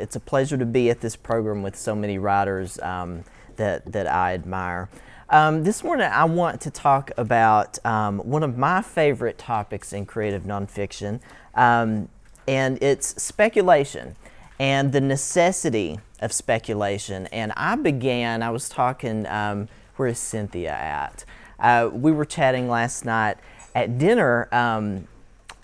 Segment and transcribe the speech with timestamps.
[0.00, 3.24] It's a pleasure to be at this program with so many writers um,
[3.56, 4.88] that, that I admire.
[5.28, 10.06] Um, this morning, I want to talk about um, one of my favorite topics in
[10.06, 11.20] creative nonfiction,
[11.54, 12.08] um,
[12.46, 14.14] and it's speculation
[14.58, 17.26] and the necessity of speculation.
[17.28, 21.24] And I began, I was talking, um, where is Cynthia at?
[21.58, 23.36] Uh, we were chatting last night
[23.74, 25.08] at dinner um,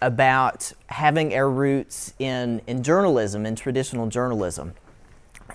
[0.03, 4.75] about having our roots in, in journalism, in traditional journalism.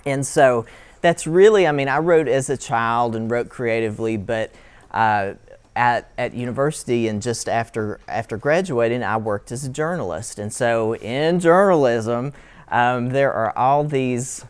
[0.06, 0.64] And so
[1.02, 4.52] that's really, I mean, I wrote as a child and wrote creatively, but
[4.90, 5.34] uh,
[5.76, 10.38] at, at university and just after, after graduating, I worked as a journalist.
[10.38, 12.32] And so in journalism,
[12.68, 14.44] um, there are all these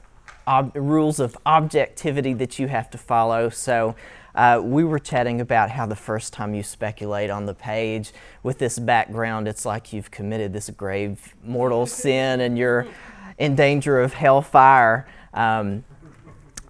[0.46, 3.48] ob- rules of objectivity that you have to follow.
[3.51, 3.96] So
[4.34, 8.59] uh, we were chatting about how the first time you speculate on the page with
[8.59, 12.87] this background, it's like you've committed this grave mortal sin and you're
[13.38, 15.06] in danger of hellfire.
[15.34, 15.84] Um,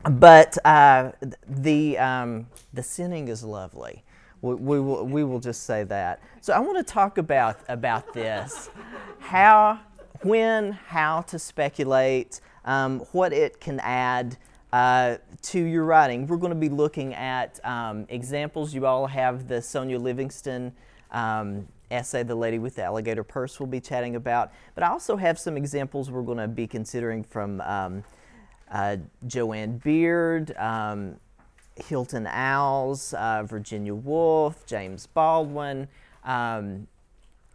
[0.05, 1.13] but uh,
[1.47, 4.05] the, um, the sinning is lovely.
[4.41, 6.21] We, we, will, we will just say that.
[6.41, 8.71] So I want to talk about, about this
[9.19, 9.81] how,
[10.23, 14.37] when, how to speculate, um, what it can add
[14.73, 16.27] uh, to your writing.
[16.27, 18.75] We're going to be looking at um, examples.
[18.75, 20.73] You all have the Sonja Livingston
[21.11, 24.53] um, essay, The Lady with the Alligator Purse, we'll be chatting about.
[24.75, 28.05] But I also have some examples we're going to be considering from um,
[28.71, 28.97] uh,
[29.27, 31.17] Jo Ann Beard, um,
[31.77, 35.89] Hilton Als, uh, Virginia Woolf, James Baldwin,
[36.25, 36.87] um,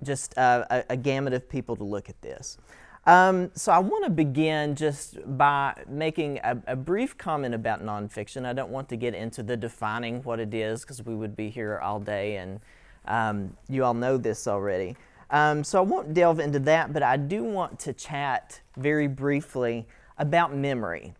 [0.02, 2.58] just uh, a, a gamut of people to look at this.
[3.06, 8.46] Um, so I want to begin just by making a, a, brief comment about nonfiction.
[8.46, 11.50] I don't want to get into the defining what it is because we would be
[11.50, 12.62] here all day, and
[13.06, 14.96] um, you all know this already.
[15.31, 19.86] Um, so I won't delve into that, but I do want to chat very briefly
[20.18, 21.14] about memory,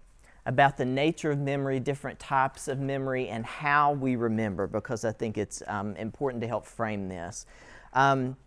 [0.46, 5.12] about the nature of memory, different types of memory, and how we remember, because I
[5.12, 7.46] think it's um, important to help frame this.
[7.92, 8.38] Um,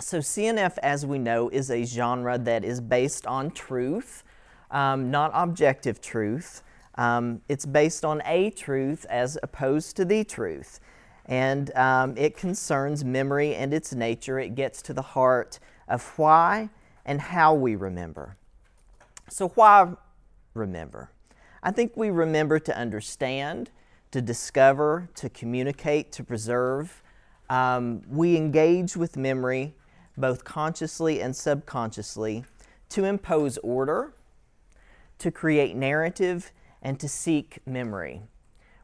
[0.00, 4.24] so, CNF, as we know, is a genre that is based on truth,
[4.70, 6.62] um, not objective truth.
[6.96, 10.80] Um, it's based on a truth as opposed to the truth.
[11.26, 14.38] And um, it concerns memory and its nature.
[14.38, 16.70] It gets to the heart of why
[17.04, 18.36] and how we remember.
[19.28, 19.92] So, why
[20.54, 21.10] remember?
[21.62, 23.70] I think we remember to understand,
[24.10, 27.02] to discover, to communicate, to preserve.
[27.48, 29.74] Um, we engage with memory
[30.16, 32.44] both consciously and subconsciously,
[32.90, 34.12] to impose order,
[35.18, 36.52] to create narrative,
[36.82, 38.22] and to seek memory.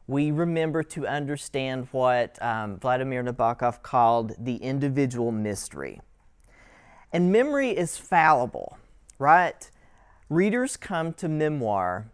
[0.07, 6.01] We remember to understand what um, Vladimir Nabokov called the individual mystery.
[7.11, 8.77] And memory is fallible,
[9.19, 9.69] right?
[10.29, 12.07] Readers come to memoir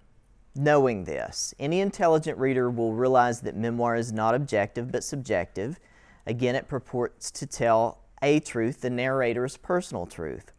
[0.55, 1.53] knowing this.
[1.59, 5.79] Any intelligent reader will realize that memoir is not objective but subjective.
[6.25, 10.51] Again, it purports to tell a truth, the narrator's personal truth.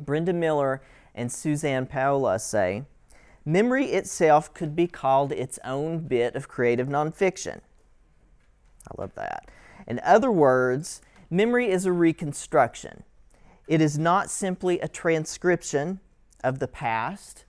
[0.00, 0.80] Brenda Miller
[1.14, 2.84] and Suzanne Paola say
[3.44, 7.60] memory itself could be called its own bit of creative nonfiction.
[8.86, 9.50] I love that.
[9.86, 13.04] In other words, memory is a reconstruction.
[13.66, 16.00] It is not simply a transcription
[16.44, 17.44] of the past.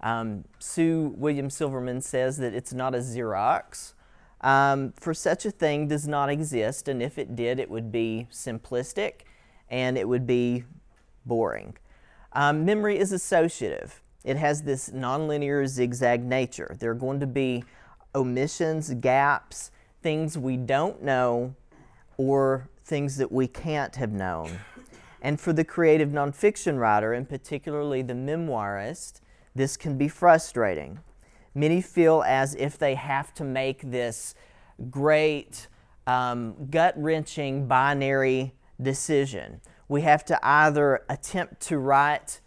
[0.00, 3.92] Um, Sue William Silverman says that it's not a Xerox.
[4.40, 8.28] Um, for such a thing does not exist, and if it did, it would be
[8.30, 9.22] simplistic
[9.68, 10.64] and it would be
[11.26, 11.76] boring.
[12.32, 14.00] Um, memory is associative.
[14.24, 16.76] It has this nonlinear zigzag nature.
[16.78, 17.64] There are going to be
[18.14, 19.70] omissions, gaps,
[20.02, 21.54] things we don't know,
[22.16, 24.58] or things that we can't have known.
[25.20, 29.20] And for the creative nonfiction writer, and particularly the memoirist,
[29.54, 31.00] this can be frustrating.
[31.58, 34.36] Many feel as if they have to make this
[34.92, 35.66] great,
[36.06, 39.60] um, gut wrenching binary decision.
[39.88, 42.40] We have to either attempt to write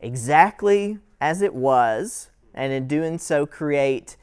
[0.00, 4.16] exactly as it was, and in doing so, create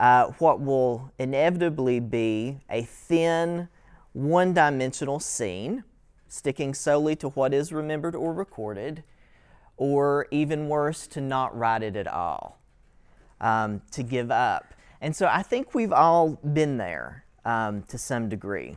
[0.00, 3.68] uh, what will inevitably be a thin,
[4.14, 5.84] one dimensional scene,
[6.26, 9.04] sticking solely to what is remembered or recorded,
[9.76, 12.58] or even worse, to not write it at all
[13.40, 14.74] um, to give up.
[15.00, 18.76] And so I think we've all been there um, to some degree.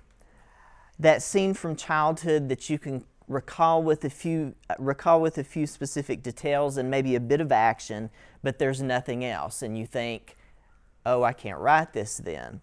[0.99, 5.65] That scene from childhood that you can recall with a few recall with a few
[5.67, 8.09] specific details and maybe a bit of action,
[8.43, 10.35] but there's nothing else, and you think,
[11.05, 12.61] "Oh, I can't write this then."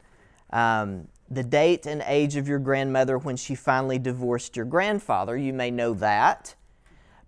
[0.50, 5.52] Um, the date and age of your grandmother when she finally divorced your grandfather, you
[5.52, 6.54] may know that,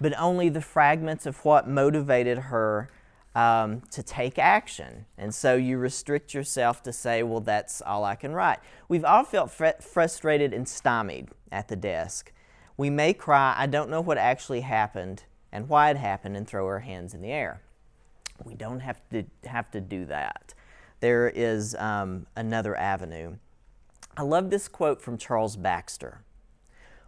[0.01, 2.89] but only the fragments of what motivated her
[3.35, 5.07] um, to take action.
[5.17, 8.59] And so you restrict yourself to say, well, that's all I can write.
[8.89, 12.33] We've all felt fr- frustrated and stymied at the desk.
[12.77, 16.67] We may cry, I don't know what actually happened and why it happened, and throw
[16.67, 17.63] our hands in the air.
[18.45, 20.55] We don't have to have to do that.
[21.01, 23.37] There is um, another avenue.
[24.17, 26.23] I love this quote from Charles Baxter.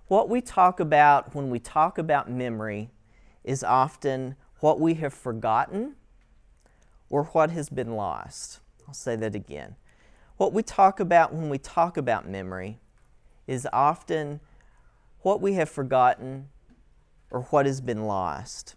[0.06, 2.90] What we talk about when we talk about memory
[3.44, 5.96] is often what we have forgotten
[7.10, 8.60] or what has been lost.
[8.88, 9.76] I'll say that again.
[10.36, 12.78] What we talk about when we talk about memory
[13.46, 14.40] is often
[15.20, 16.48] what we have forgotten
[17.30, 18.76] or what has been lost.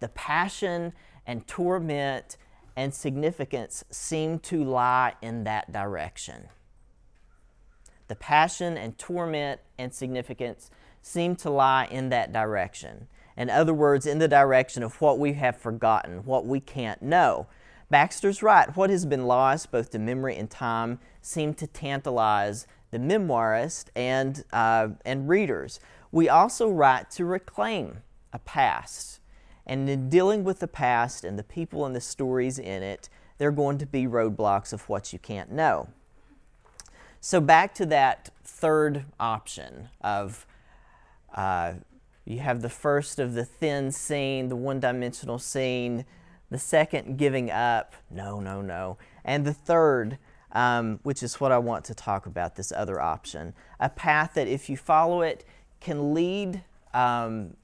[0.00, 0.92] The passion
[1.26, 2.36] and torment
[2.76, 6.48] and significance seem to lie in that direction.
[8.08, 10.70] The passion and torment and significance
[11.00, 13.08] seem to lie in that direction.
[13.36, 17.46] In other words, in the direction of what we have forgotten, what we can't know.
[17.90, 18.74] Baxter's right.
[18.76, 24.44] What has been lost, both to memory and time, seem to tantalize the memoirist and,
[24.52, 25.80] uh, and readers.
[26.10, 27.98] We also write to reclaim
[28.32, 29.20] a past.
[29.66, 33.08] And in dealing with the past and the people and the stories in it,
[33.38, 35.88] there are going to be roadblocks of what you can't know.
[37.20, 40.46] So, back to that third option of
[41.34, 41.74] uh,
[42.24, 46.04] you have the first of the thin scene, the one dimensional scene,
[46.50, 47.94] the second, giving up.
[48.10, 48.98] No, no, no.
[49.24, 50.18] And the third,
[50.52, 53.54] um, which is what I want to talk about, this other option.
[53.80, 55.44] A path that, if you follow it,
[55.80, 56.62] can lead.
[56.94, 57.56] Um,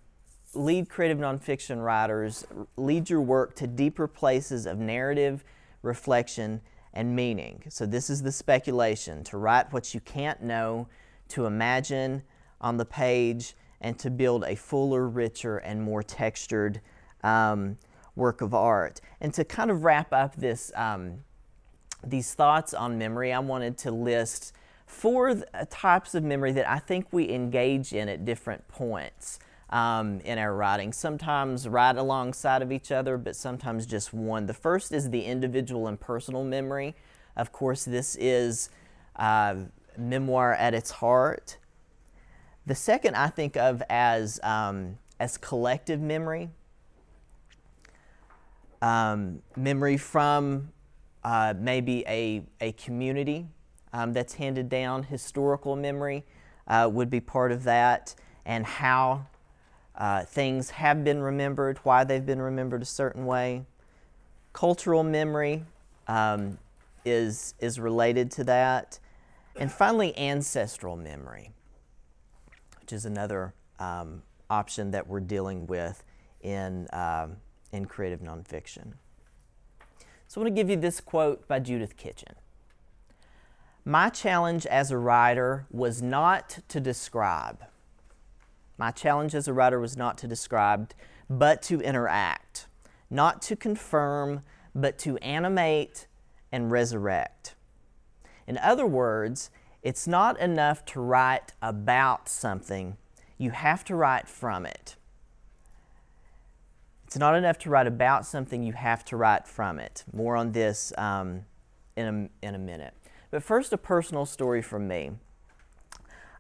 [0.55, 2.47] lead creative nonfiction writers,
[2.77, 5.45] lead your work to deeper places of narrative,
[5.83, 6.63] reflection,
[6.95, 7.63] and meaning.
[7.69, 10.89] So, this is the speculation to write what you can't know,
[11.29, 12.23] to imagine
[12.61, 16.81] on the page, and to build a fuller, richer, and more textured
[17.23, 17.77] um,
[18.17, 19.01] work of art.
[19.21, 21.25] And to kind of wrap up this, um,
[22.05, 24.53] these thoughts on memory, I wanted to list
[24.87, 29.39] four uh, types of memory that I think we engage in at different points.
[29.71, 30.95] Um, in our writing.
[30.95, 34.47] Sometimes right alongside of each other, but sometimes just one.
[34.47, 36.97] The first is the individual and personal memory.
[37.37, 38.71] Of course, this is
[39.17, 39.57] uh,
[39.99, 41.59] memoir at its heart.
[42.69, 46.50] The second I think of as, um, as collective memory,
[48.82, 50.70] um, memory from
[51.25, 53.47] uh, maybe a, a community
[53.94, 56.26] um, that's handed down, historical memory
[56.67, 59.25] uh, would be part of that, and how
[59.94, 63.64] uh, things have been remembered, why they've been remembered a certain way.
[64.53, 65.64] Cultural memory
[66.06, 66.59] um,
[67.06, 68.99] is, is related to that.
[69.56, 71.53] And finally, ancestral memory,
[72.88, 76.02] which is another um, option that we're dealing with
[76.40, 77.37] in um,
[77.70, 78.94] in creative nonfiction.
[80.26, 82.35] So I want to give you this quote by Judith Kitchen.
[83.85, 87.58] My challenge as a writer was not to describe.
[88.79, 90.94] My challenge as a writer was not to describe,
[91.29, 92.69] but to interact.
[93.11, 94.40] Not to confirm,
[94.75, 96.06] but to animate
[96.50, 97.55] and resurrect.
[98.46, 99.50] In other words,
[99.83, 102.97] it's not enough to write about something,
[103.37, 104.97] you have to write from it.
[107.07, 110.05] It's not enough to write about something, you have to write from it.
[110.13, 111.47] More on this um,
[111.97, 112.93] in, a, in a minute.
[113.31, 115.12] But first, a personal story from me.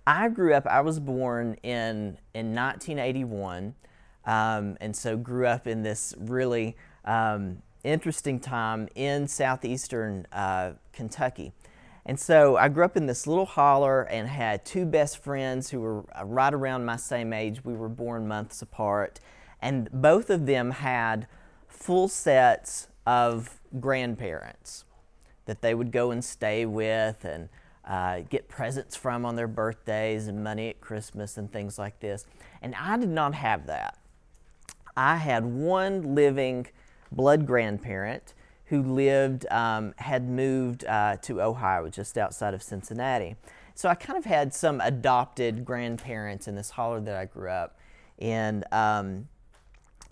[0.06, 3.74] I grew up, I was born in, in 1981,
[4.24, 11.52] um, and so grew up in this really um, interesting time in southeastern uh, Kentucky.
[12.08, 15.80] And so I grew up in this little holler and had two best friends who
[15.80, 17.62] were uh, right around my same age.
[17.62, 19.20] We were born months apart.
[19.60, 21.26] And both of them had
[21.68, 24.86] full sets of grandparents
[25.44, 27.50] that they would go and stay with and
[27.84, 32.24] uh, get presents from on their birthdays and money at Christmas and things like this.
[32.62, 33.98] And I did not have that.
[34.96, 36.68] I had one living
[37.12, 38.32] blood grandparent
[38.68, 43.36] who lived, um, had moved uh, to Ohio, just outside of Cincinnati.
[43.74, 47.78] So I kind of had some adopted grandparents in this holler that I grew up
[48.18, 48.64] in.
[48.72, 49.28] Um,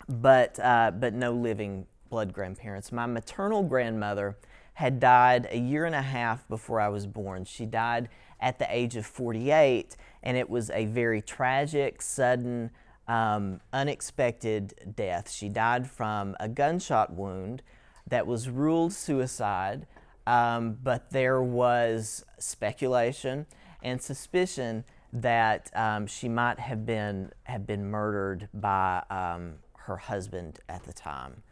[0.09, 2.91] but, uh, but no living blood grandparents.
[2.91, 4.37] My maternal grandmother
[4.73, 7.45] had died a year and a half before I was born.
[7.45, 8.09] She died
[8.39, 12.71] at the age of 48, and it was a very tragic, sudden,
[13.07, 15.31] um, unexpected death.
[15.31, 17.63] She died from a gunshot wound
[18.07, 19.85] that was ruled suicide,
[20.25, 23.45] um, but there was speculation
[23.83, 24.83] and suspicion
[25.13, 30.93] that um, she might have been have been murdered by um, her husband at the
[30.93, 31.43] time.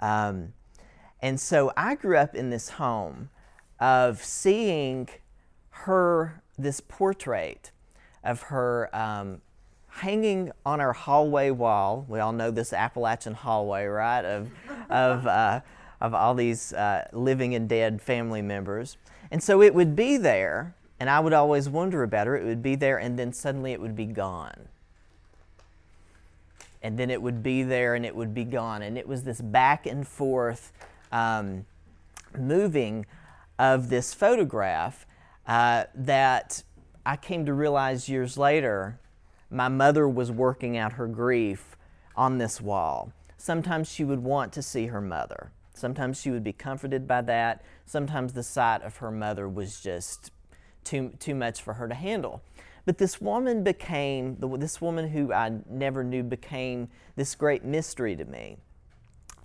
[0.00, 0.54] Um,
[1.20, 3.30] and so I grew up in this home
[3.80, 5.08] of seeing
[5.70, 7.70] her this portrait
[8.22, 9.40] of her um,
[9.88, 12.04] hanging on our hallway wall.
[12.08, 14.24] We all know this Appalachian hallway, right?
[14.24, 14.50] Of
[14.90, 15.60] of uh,
[16.04, 18.96] of all these uh, living and dead family members,
[19.30, 22.36] and so it would be there and I would always wonder about her.
[22.36, 24.68] It would be there, and then suddenly it would be gone.
[26.82, 28.82] And then it would be there, and it would be gone.
[28.82, 30.72] And it was this back and forth
[31.10, 31.66] um,
[32.38, 33.06] moving
[33.58, 35.06] of this photograph
[35.46, 36.62] uh, that
[37.04, 38.98] I came to realize years later
[39.50, 41.76] my mother was working out her grief
[42.16, 43.12] on this wall.
[43.36, 45.52] Sometimes she would want to see her mother.
[45.74, 47.62] Sometimes she would be comforted by that.
[47.84, 50.30] Sometimes the sight of her mother was just
[50.84, 52.42] too, too much for her to handle.
[52.86, 58.24] But this woman became, this woman who I never knew became this great mystery to
[58.24, 58.58] me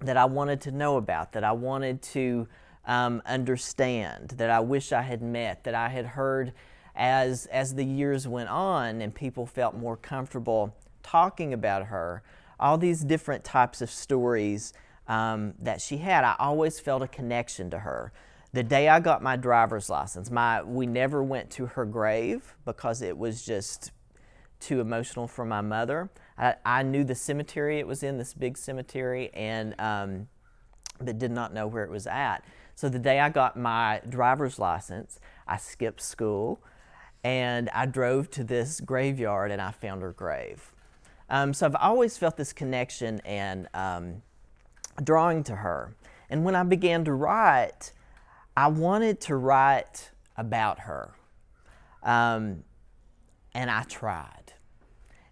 [0.01, 2.48] that I wanted to know about, that I wanted to
[2.86, 6.53] um, understand, that I wish I had met, that I had heard
[6.95, 12.24] as, as the years went on and people felt more comfortable talking about her.
[12.59, 14.74] All these different types of stories
[15.10, 18.13] um, that she had, I always felt a connection to her
[18.51, 23.01] the day I got my driver's license, my we never went to her grave because
[23.01, 23.92] it was just
[24.60, 26.10] too emotional for my mother.
[26.38, 30.28] I, I knew the cemetery it was in, this big cemetery, and um,
[31.00, 32.44] but did not know where it was at.
[32.75, 36.60] So the day I got my driver's license, I skipped school,
[37.24, 40.72] and I drove to this graveyard and I found her grave.
[41.30, 44.24] Um, so I've always felt this connection and um,
[45.03, 45.96] drawing to her.
[46.29, 47.94] And when I began to write,
[48.56, 51.13] I wanted to write about her.
[52.03, 52.63] Um,
[53.53, 54.53] and I tried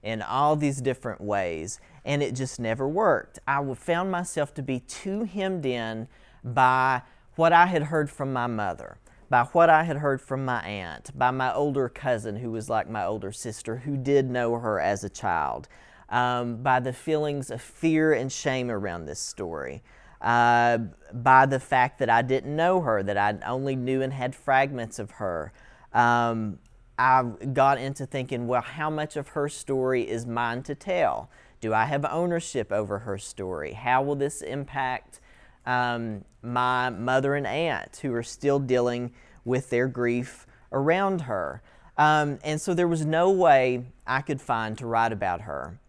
[0.01, 3.39] in all these different ways, and it just never worked.
[3.47, 6.07] I found myself to be too hemmed in
[6.43, 7.01] by
[7.35, 8.97] what I had heard from my mother,
[9.29, 12.89] by what I had heard from my aunt, by my older cousin, who was like
[12.89, 15.67] my older sister, who did know her as a child,
[16.09, 19.81] um, by the feelings of fear and shame around this story
[20.21, 20.79] uh,
[21.13, 24.99] by the fact that I didn't know her, that I only knew and had fragments
[24.99, 25.51] of her.
[25.93, 26.59] Um,
[26.97, 27.23] I
[27.53, 31.29] got into thinking, well, how much of her story is mine to tell?
[31.61, 33.73] Do I have ownership over her story?
[33.73, 35.19] How will this impact
[35.65, 39.11] um, my mother and aunt who are still dealing
[39.45, 41.61] with their grief around her?
[41.97, 45.79] Um, and so there was no way I could find to write about her.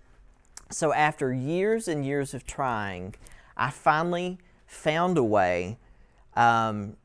[0.70, 3.14] So after years and years of trying,
[3.56, 5.78] I finally found a way
[6.36, 6.96] um,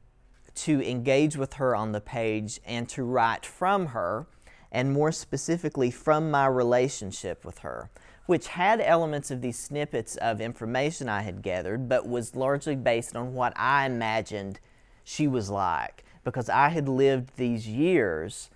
[0.55, 4.27] to engage with her on the page and to write from her,
[4.71, 7.89] and more specifically from my relationship with her,
[8.25, 13.15] which had elements of these snippets of information I had gathered, but was largely based
[13.15, 14.59] on what I imagined
[15.05, 18.49] she was like, because I had lived these years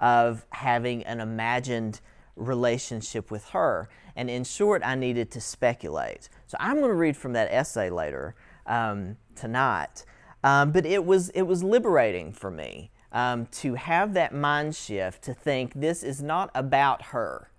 [0.00, 2.00] of having an imagined
[2.36, 3.88] relationship with her.
[4.16, 6.28] And in short, I needed to speculate.
[6.46, 8.34] So I'm going to read from that essay later
[8.66, 10.04] um, tonight.
[10.42, 15.22] Um, but it was, it was liberating for me um, to have that mind shift
[15.24, 17.50] to think this is not about her.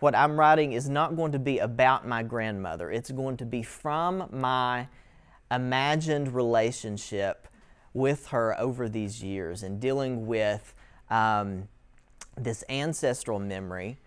[0.00, 3.62] What I'm writing is not going to be about my grandmother, it's going to be
[3.62, 4.88] from my
[5.50, 7.46] imagined relationship
[7.92, 10.74] with her over these years and dealing with
[11.10, 11.68] um,
[12.36, 13.98] this ancestral memory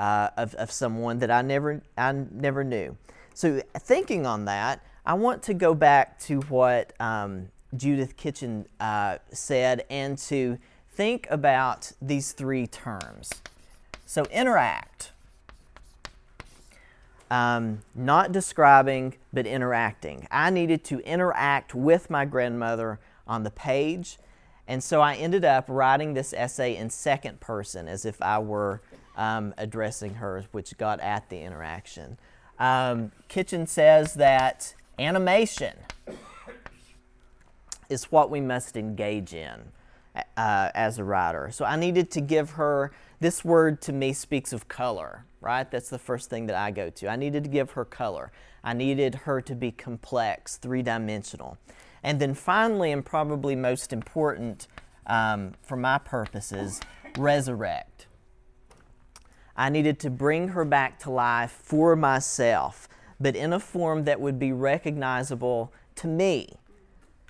[0.00, 2.96] uh, of, of someone that I never, I never knew.
[3.34, 9.18] So, thinking on that, I want to go back to what um, Judith Kitchen uh,
[9.30, 10.58] said and to
[10.90, 13.30] think about these three terms.
[14.06, 15.12] So, interact.
[17.30, 20.26] Um, not describing, but interacting.
[20.30, 24.16] I needed to interact with my grandmother on the page
[24.70, 28.80] and so I ended up writing this essay in second person as if I were
[29.20, 32.18] um, addressing her, which got at the interaction.
[32.58, 35.76] Um, Kitchen says that animation
[37.90, 39.60] is what we must engage in
[40.36, 41.50] uh, as a writer.
[41.52, 45.70] So I needed to give her, this word to me speaks of color, right?
[45.70, 47.08] That's the first thing that I go to.
[47.08, 48.32] I needed to give her color.
[48.64, 51.58] I needed her to be complex, three dimensional.
[52.02, 54.66] And then finally, and probably most important
[55.06, 56.80] um, for my purposes,
[57.18, 58.06] resurrect.
[59.60, 62.88] I needed to bring her back to life for myself,
[63.20, 66.54] but in a form that would be recognizable to me.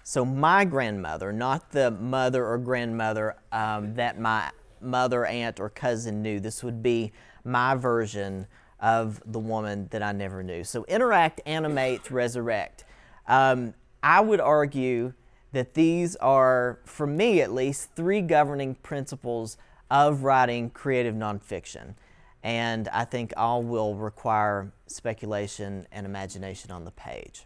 [0.05, 6.23] So, my grandmother, not the mother or grandmother um, that my mother, aunt, or cousin
[6.23, 6.39] knew.
[6.39, 7.11] This would be
[7.43, 8.47] my version
[8.79, 10.63] of the woman that I never knew.
[10.63, 12.85] So interact, animate, resurrect.
[13.27, 15.15] Um, I would argue
[15.53, 19.59] that these are, for me at least, three governing principles
[19.91, 21.95] of writing creative nonfiction.
[22.42, 27.44] And I think all will require speculation and imagination on the page.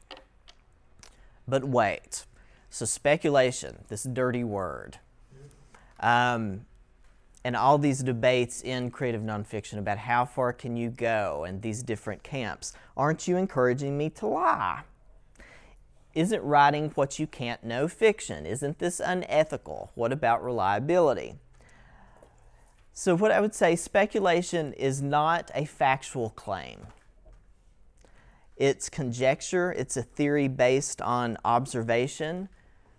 [1.48, 2.24] But wait.
[2.70, 4.98] So, speculation, this dirty word.
[6.00, 6.66] Um,
[7.44, 11.82] and all these debates in creative nonfiction about how far can you go and these
[11.82, 12.72] different camps.
[12.96, 14.82] Aren't you encouraging me to lie?
[16.14, 18.46] Isn't writing what you can't know fiction?
[18.46, 19.90] Isn't this unethical?
[19.94, 21.34] What about reliability?
[22.96, 26.86] So, what I would say, speculation is not a factual claim.
[28.56, 32.48] It's conjecture, it's a theory based on observation,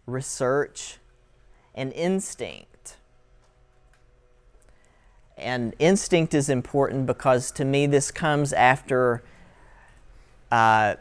[0.05, 0.97] research,
[1.73, 2.97] and instinct.
[5.37, 9.23] And instinct is important because to me, this comes after
[10.51, 10.95] uh,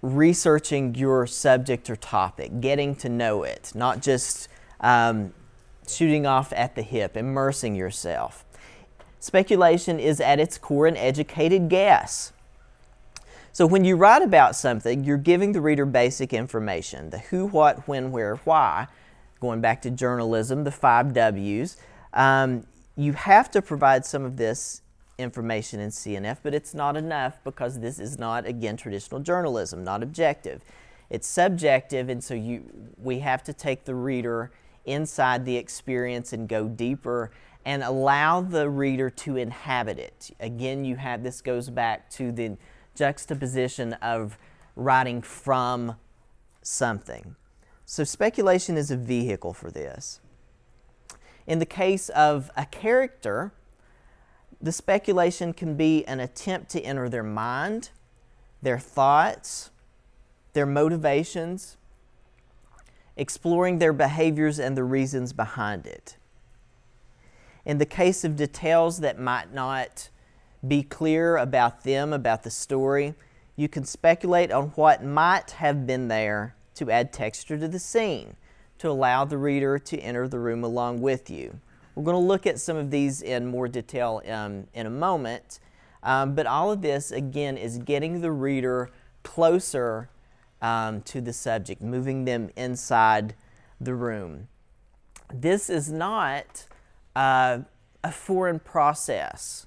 [0.00, 4.48] researching your subject or topic, getting to know it, not just
[4.80, 5.34] um,
[5.88, 8.44] shooting off at the hip, immersing yourself.
[9.18, 12.32] Speculation is at its core an educated guess.
[13.52, 17.88] So when you write about something, you're giving the reader basic information the who, what,
[17.88, 18.86] when, where, why.
[19.40, 21.76] Going back to journalism, the five W's.
[22.12, 22.66] Um,
[22.96, 24.82] you have to provide some of this
[25.18, 30.02] information in CNF, but it's not enough because this is not, again, traditional journalism, not
[30.02, 30.62] objective.
[31.08, 32.64] It's subjective, and so you,
[32.98, 34.50] we have to take the reader
[34.86, 37.30] inside the experience and go deeper
[37.64, 40.30] and allow the reader to inhabit it.
[40.38, 42.56] Again, you have this goes back to the
[42.94, 44.38] juxtaposition of
[44.76, 45.96] writing from
[46.62, 47.34] something.
[47.84, 50.20] So, speculation is a vehicle for this.
[51.46, 53.52] In the case of a character,
[54.60, 57.90] the speculation can be an attempt to enter their mind,
[58.62, 59.70] their thoughts,
[60.52, 61.76] their motivations,
[63.16, 66.16] exploring their behaviors and the reasons behind it.
[67.64, 70.10] In the case of details that might not
[70.66, 73.14] be clear about them, about the story,
[73.56, 78.36] you can speculate on what might have been there to add texture to the scene,
[78.78, 81.58] to allow the reader to enter the room along with you.
[81.94, 85.60] We're going to look at some of these in more detail um, in a moment,
[86.02, 88.90] um, but all of this, again, is getting the reader
[89.22, 90.10] closer
[90.62, 93.34] um, to the subject, moving them inside
[93.80, 94.48] the room.
[95.32, 96.66] This is not
[97.14, 97.58] uh,
[98.02, 99.66] a foreign process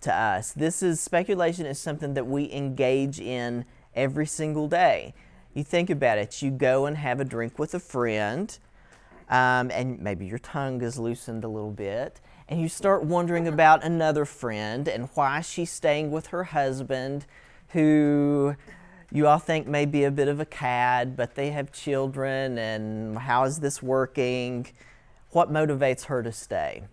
[0.00, 0.52] to us.
[0.52, 3.64] This is speculation is something that we engage in
[3.94, 5.14] every single day.
[5.54, 6.42] You think about it.
[6.42, 8.56] You go and have a drink with a friend,
[9.28, 13.84] um, and maybe your tongue is loosened a little bit, and you start wondering about
[13.84, 17.26] another friend and why she's staying with her husband,
[17.68, 18.56] who
[19.12, 23.18] you all think may be a bit of a cad, but they have children, and
[23.18, 24.66] how is this working?
[25.30, 26.84] What motivates her to stay?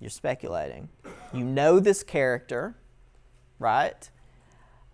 [0.00, 0.88] You're speculating.
[1.32, 2.74] You know this character,
[3.58, 4.10] right?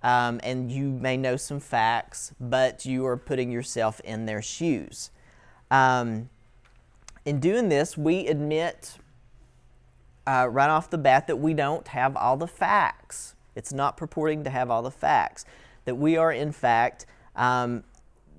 [0.03, 5.11] Um, and you may know some facts, but you are putting yourself in their shoes.
[5.71, 6.29] Um,
[7.25, 8.99] in doing this, we admit
[10.27, 13.35] uh, right off the bat that we don't have all the facts.
[13.55, 15.45] It's not purporting to have all the facts.
[15.85, 17.85] That we are, in fact, um,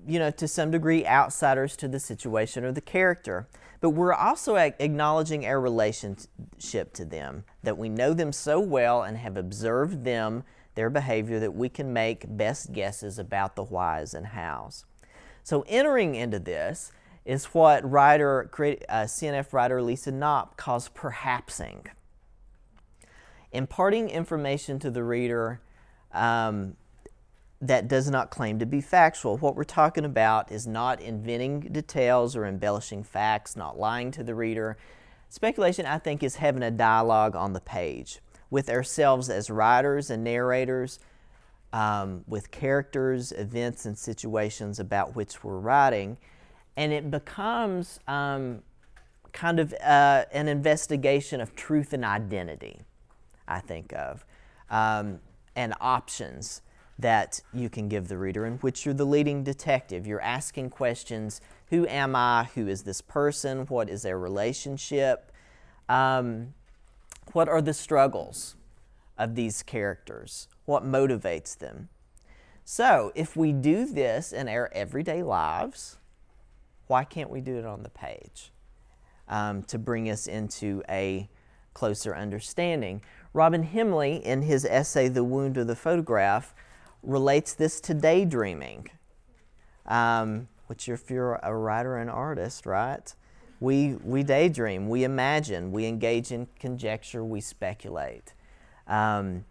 [0.08, 3.47] you know, to some degree, outsiders to the situation or the character
[3.84, 9.17] but we're also acknowledging our relationship to them, that we know them so well and
[9.17, 14.27] have observed them, their behavior, that we can make best guesses about the whys and
[14.27, 14.86] hows.
[15.43, 16.93] So, entering into this
[17.25, 18.49] is what writer,
[18.88, 21.88] uh, CNF writer Lisa Knopp calls perhapsing.
[23.51, 25.60] Imparting information to the reader
[26.13, 26.77] um,
[27.67, 29.38] that does not claim to be factual.
[29.38, 34.36] What we're talking about is not inventing details or embellishing facts, not lying to the
[34.36, 34.78] reader.
[35.30, 40.26] Speculation, I think, is having a dialogue on the page with ourselves as writers and
[40.26, 40.99] narrators,
[41.71, 46.17] um, with characters, events, and situations about which we're writing.
[46.76, 48.62] And it becomes um,
[49.32, 52.82] kind of uh, an investigation of truth and identity,
[53.47, 54.26] I think of,
[54.69, 55.19] um,
[55.56, 56.62] and options
[56.99, 60.06] that you can give the reader, in which you're the leading detective.
[60.06, 62.49] You're asking questions Who am I?
[62.56, 63.65] Who is this person?
[63.67, 65.32] What is their relationship?
[65.89, 66.53] Um,
[67.32, 68.56] what are the struggles
[69.17, 70.47] of these characters?
[70.65, 71.89] What motivates them?
[72.65, 75.97] So, if we do this in our everyday lives,
[76.88, 78.53] why can't we do it on the page?
[79.27, 81.29] um, to bring us into a
[81.73, 83.01] closer understanding.
[83.34, 86.53] Robin Hemley, in his essay, The Wound of the Photograph,
[87.04, 88.89] relates this to daydreaming,
[89.86, 93.13] um, which, if you're a writer and artist, right?
[93.60, 98.34] We, we daydream, we imagine, we engage in conjecture, we speculate.
[98.88, 99.46] Um,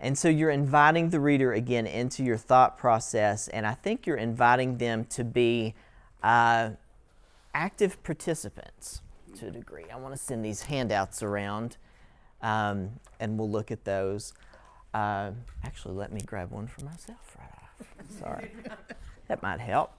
[0.00, 4.16] and so you're inviting the reader again into your thought process, and I think you're
[4.16, 5.74] inviting them to be
[6.22, 6.70] uh,
[7.54, 9.00] active participants
[9.36, 9.84] to a degree.
[9.92, 11.76] I want to send these handouts around,
[12.42, 14.32] um, and we'll look at those.
[14.94, 15.32] Uh,
[15.64, 18.20] actually, let me grab one for myself right off.
[18.20, 18.52] Sorry.
[19.28, 19.92] that might help.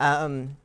[0.00, 0.56] Um,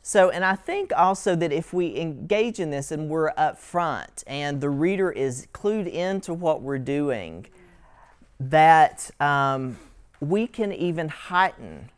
[0.00, 4.24] so, and I think also that if we engage in this and we're up front
[4.26, 7.46] and the reader is clued into what we're doing,
[8.40, 9.78] that um,
[10.20, 11.90] we can even heighten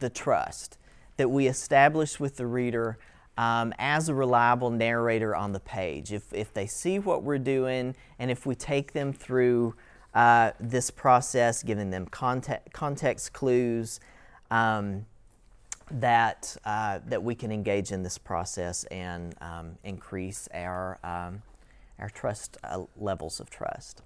[0.00, 0.78] the trust
[1.16, 2.98] that we establish with the reader
[3.38, 6.12] um, as a reliable narrator on the page.
[6.12, 9.74] If, if they see what we're doing and if we take them through
[10.12, 14.00] uh, this process, giving them context, context clues,
[14.50, 15.06] um,
[15.90, 21.40] that, uh, that we can engage in this process and um, increase our, um,
[22.00, 24.02] our trust uh, levels of trust.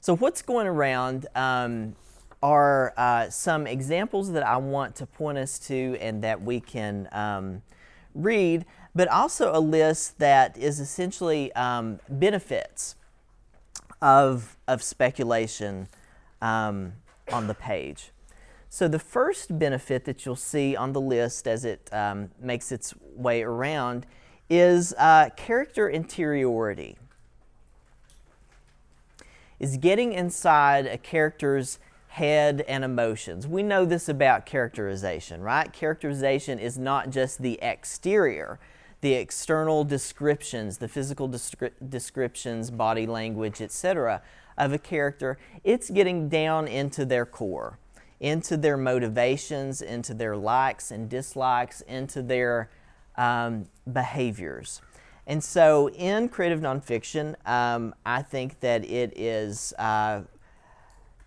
[0.00, 1.94] So, what's going around um,
[2.42, 7.08] are uh, some examples that I want to point us to and that we can
[7.12, 7.62] um,
[8.14, 12.96] read, but also a list that is essentially um, benefits
[14.00, 15.88] of, of speculation
[16.40, 16.92] um,
[17.32, 18.10] on the page.
[18.68, 22.92] So, the first benefit that you'll see on the list as it um, makes its
[23.14, 24.04] way around
[24.50, 26.96] is uh, character interiority.
[29.60, 31.78] Is getting inside a character's
[32.14, 33.44] head and emotions.
[33.44, 35.72] We know this about characterization, right?
[35.72, 38.60] Characterization is not just the exterior,
[39.00, 44.22] the external descriptions, the physical descri- descriptions, body language, etc.,
[44.56, 45.38] of a character.
[45.64, 47.78] It's getting down into their core
[48.20, 52.70] into their motivations, into their likes and dislikes, into their
[53.16, 54.80] um, behaviors.
[55.26, 60.22] And so, in creative nonfiction, um, I think that it is uh,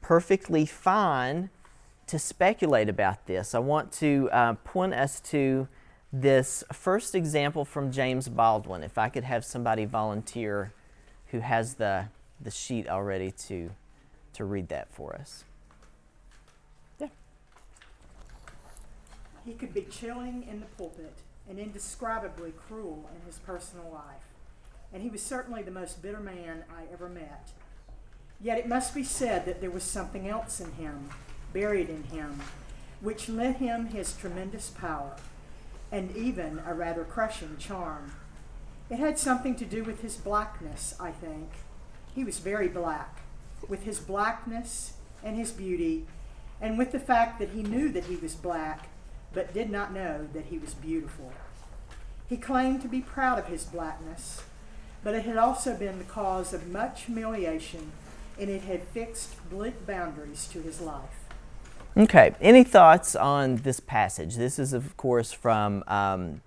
[0.08, 1.50] perfectly fine
[2.08, 3.54] to speculate about this.
[3.54, 5.68] I want to uh, point us to
[6.14, 8.84] this first example from James Baldwin.
[8.84, 10.72] If I could have somebody volunteer
[11.32, 12.06] who has the,
[12.40, 13.72] the sheet already to,
[14.32, 15.44] to read that for us.
[17.00, 17.10] Yeah.
[19.44, 21.18] He could be chilling in the pulpit
[21.50, 24.24] and indescribably cruel in his personal life.
[24.94, 27.52] And he was certainly the most bitter man I ever met.
[28.40, 31.10] Yet it must be said that there was something else in him,
[31.54, 32.42] buried in him,
[33.02, 35.16] which lent him his tremendous power,
[35.92, 38.14] and even a rather crushing charm.
[38.90, 41.50] It had something to do with his blackness, I think.
[42.14, 43.20] He was very black,
[43.68, 46.06] with his blackness and his beauty,
[46.62, 48.90] and with the fact that he knew that he was black
[49.34, 51.32] but did not know that he was beautiful.
[52.28, 54.44] He claimed to be proud of his blackness,
[55.04, 57.92] but it had also been the cause of much humiliation,
[58.40, 61.28] and it had fixed bleak boundaries to his life.
[61.96, 64.36] Okay, any thoughts on this passage?
[64.36, 66.42] This is, of course, from um,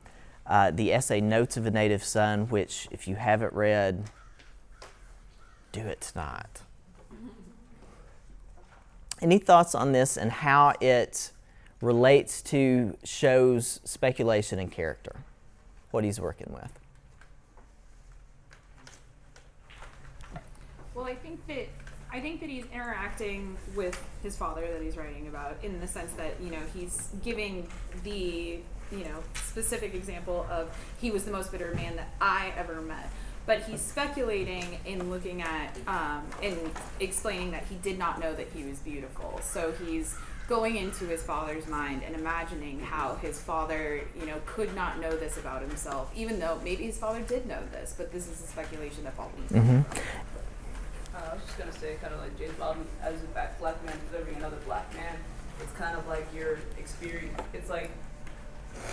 [0.47, 4.11] uh, the essay Notes of a Native Son, which, if you haven't read,
[5.73, 6.63] do it tonight.
[9.21, 11.33] Any thoughts on this and how it
[11.81, 15.17] relates to shows speculation and character,
[15.91, 16.79] what he's working with.
[20.95, 21.69] Well, I think that
[22.13, 26.13] I think that he's interacting with his father that he's writing about in the sense
[26.13, 27.69] that you know he's giving
[28.05, 28.59] the
[28.91, 33.11] you know specific example of he was the most bitter man that I ever met.
[33.47, 36.59] But he's speculating in looking at um, in
[37.01, 39.41] explaining that he did not know that he was beautiful.
[39.43, 40.15] So he's
[40.51, 45.17] going into his father's mind and imagining how his father, you know, could not know
[45.17, 48.47] this about himself, even though maybe his father did know this, but this is a
[48.49, 49.47] speculation that Baldwin.
[49.49, 49.99] Mm-hmm.
[51.29, 53.97] I was just gonna say, kind of like James Baldwin as a black, black man
[54.07, 55.17] observing another black man.
[55.61, 57.39] It's kind of like your experience.
[57.53, 57.91] It's like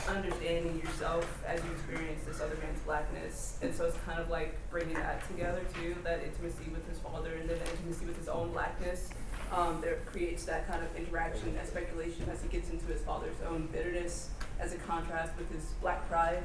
[0.07, 4.57] understanding yourself as you experience this other man's blackness, and so it's kind of like
[4.69, 5.95] bringing that together too.
[6.03, 9.09] That intimacy with his father, and then the intimacy with his own blackness
[9.51, 13.37] um, there creates that kind of interaction and speculation as he gets into his father's
[13.47, 16.43] own bitterness as a contrast with his black pride.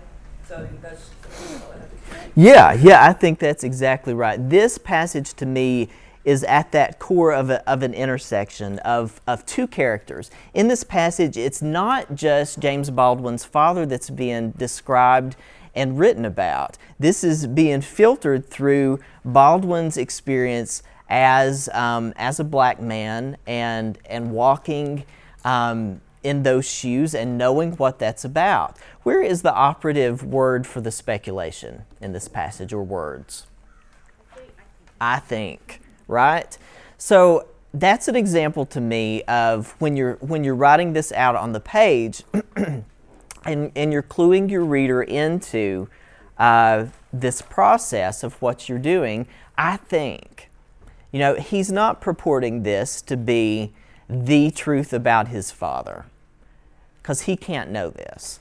[2.34, 4.38] Yeah, yeah, I think that's exactly right.
[4.48, 5.88] This passage to me
[6.24, 10.30] is at that core of, a, of an intersection of, of two characters.
[10.54, 15.36] In this passage, it's not just James Baldwin's father that's being described
[15.74, 16.78] and written about.
[16.98, 24.30] This is being filtered through Baldwin's experience as, um, as a black man and, and
[24.30, 25.04] walking
[25.44, 28.76] um, in those shoes and knowing what that's about.
[29.02, 33.46] Where is the operative word for the speculation in this passage or words?
[35.00, 36.56] I think, right?
[36.96, 41.52] So that's an example to me of when you're when you're writing this out on
[41.52, 42.22] the page
[43.44, 45.88] and, and you're cluing your reader into
[46.38, 49.26] uh, this process of what you're doing,
[49.58, 50.50] I think,
[51.10, 53.72] you know, he's not purporting this to be
[54.08, 56.04] the truth about his father
[57.02, 58.40] because he can't know this.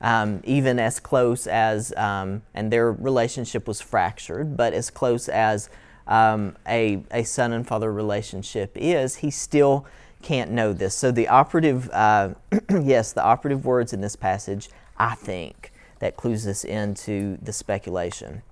[0.00, 5.68] Um, even as close as, um, and their relationship was fractured, but as close as
[6.06, 9.86] um, a, a son and father relationship is, he still
[10.22, 10.94] can't know this.
[10.94, 12.30] So the operative, uh,
[12.70, 18.42] yes, the operative words in this passage, I think, that clues us into the speculation.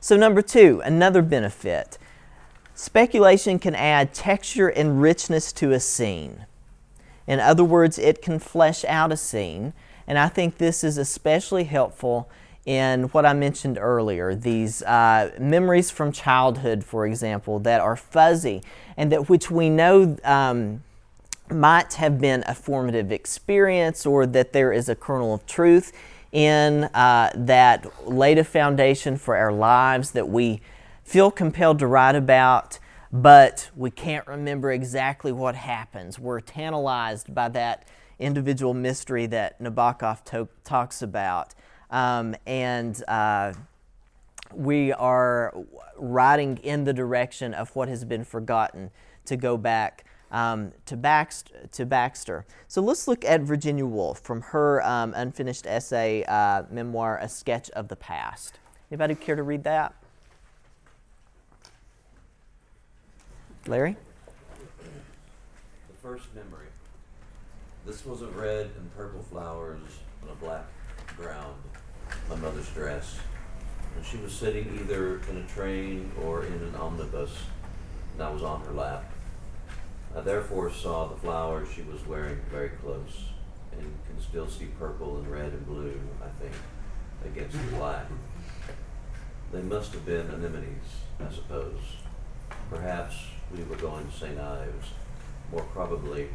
[0.00, 1.96] So, number two, another benefit.
[2.74, 6.46] Speculation can add texture and richness to a scene.
[7.26, 9.72] In other words, it can flesh out a scene,
[10.06, 12.28] and I think this is especially helpful
[12.64, 18.62] in what I mentioned earlier these uh, memories from childhood, for example, that are fuzzy
[18.96, 20.82] and that which we know um,
[21.50, 25.92] might have been a formative experience or that there is a kernel of truth
[26.30, 30.60] in uh, that laid a foundation for our lives that we
[31.04, 32.78] feel compelled to write about,
[33.12, 36.18] but we can't remember exactly what happens.
[36.18, 37.86] We're tantalized by that
[38.18, 41.54] individual mystery that Nabokov to- talks about.
[41.90, 43.52] Um, and uh,
[44.54, 45.54] we are
[45.98, 48.90] riding in the direction of what has been forgotten
[49.26, 52.46] to go back um, to, Baxter, to Baxter.
[52.66, 57.68] So let's look at Virginia Woolf from her um, unfinished essay uh, memoir, A Sketch
[57.70, 58.58] of the Past.
[58.90, 59.94] Anybody care to read that?
[63.66, 63.96] Larry?
[65.88, 66.66] The first memory.
[67.86, 69.80] This was of red and purple flowers
[70.22, 70.64] on a black
[71.16, 71.54] ground
[72.28, 73.18] my mother's dress.
[73.96, 77.30] And she was sitting either in a train or in an omnibus,
[78.14, 79.04] and I was on her lap.
[80.16, 83.26] I therefore saw the flowers she was wearing very close,
[83.72, 86.54] and can still see purple and red and blue, I think,
[87.24, 88.06] against the black.
[89.52, 90.84] They must have been anemones,
[91.20, 91.80] I suppose.
[92.70, 93.14] Perhaps
[93.56, 94.38] we were going to St.
[94.38, 94.88] Ives.
[95.50, 96.28] More probably,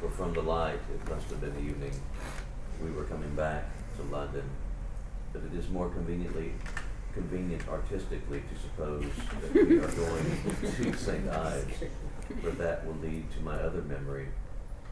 [0.00, 1.98] for from the light, it must have been the evening.
[2.82, 3.64] We were coming back
[3.96, 4.48] to London
[5.32, 6.52] but it is more conveniently
[7.14, 9.04] convenient artistically to suppose
[9.42, 11.28] that we are going to St.
[11.28, 11.74] Ives,
[12.42, 14.28] for that will lead to my other memory,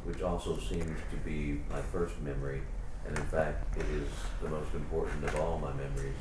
[0.04, 2.60] which also seems to be my first memory,
[3.06, 4.08] and in fact it is
[4.42, 6.16] the most important of all my memories.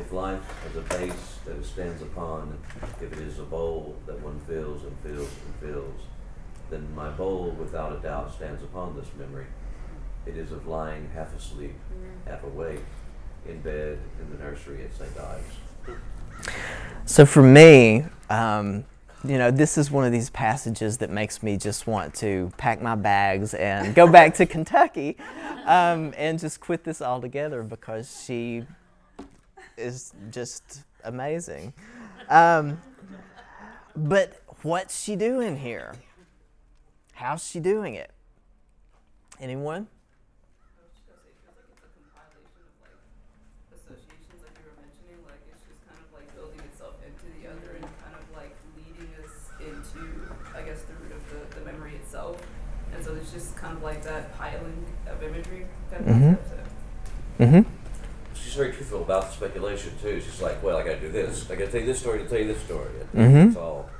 [0.00, 2.58] If life has a base that it stands upon,
[3.00, 6.00] if it is a bowl that one fills and fills and fills,
[6.70, 9.46] then my bowl without a doubt stands upon this memory.
[10.26, 11.74] It is of lying half asleep,
[12.26, 12.80] half awake,
[13.46, 15.10] in bed in the nursery at St.
[15.18, 16.48] Ives.
[17.04, 18.84] So for me, um,
[19.24, 22.82] you know, this is one of these passages that makes me just want to pack
[22.82, 25.16] my bags and go back to Kentucky
[25.66, 28.64] um, and just quit this altogether because she
[29.76, 31.72] is just amazing.
[32.28, 32.80] Um,
[33.96, 35.94] but what's she doing here?
[37.12, 38.10] How's she doing it?
[39.40, 39.88] Anyone?
[45.52, 49.10] It's just kind of like building itself into the other and kind of like leading
[49.22, 50.00] us into
[50.56, 52.40] I guess the root of the memory itself.
[52.94, 55.66] And so it's just kind of like that piling of imagery.
[55.90, 57.42] Kind of mm-hmm.
[57.42, 57.83] Mm-hmm.
[58.54, 60.20] She's very truthful about the speculation too.
[60.20, 61.50] She's like, well, I got to do this.
[61.50, 62.86] I got to tell you this story to tell you this story.
[63.12, 63.48] Mm-hmm.
[63.48, 63.90] It's all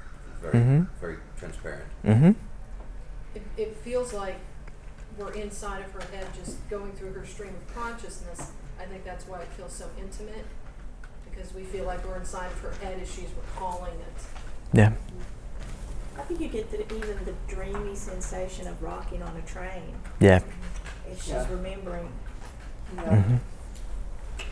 [0.41, 0.83] very, mm-hmm.
[1.01, 1.89] very transparent.
[2.05, 2.31] Mm-hmm.
[3.35, 4.37] It, it feels like
[5.19, 8.53] we're inside of her head, just going through her stream of consciousness.
[8.79, 10.45] I think that's why it feels so intimate,
[11.29, 14.23] because we feel like we're inside of her head as she's recalling it.
[14.73, 14.93] Yeah.
[16.17, 19.97] I think you get the, even the dreamy sensation of rocking on a train.
[20.21, 20.43] Yeah.
[21.11, 21.51] If she's Yeah.
[21.51, 22.09] remembering.
[22.93, 23.37] You know, Mm-hmm.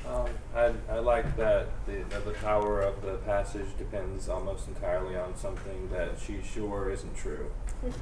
[0.08, 5.16] Um, I, I like that the, that the power of the passage depends almost entirely
[5.16, 7.50] on something that she's sure isn't true.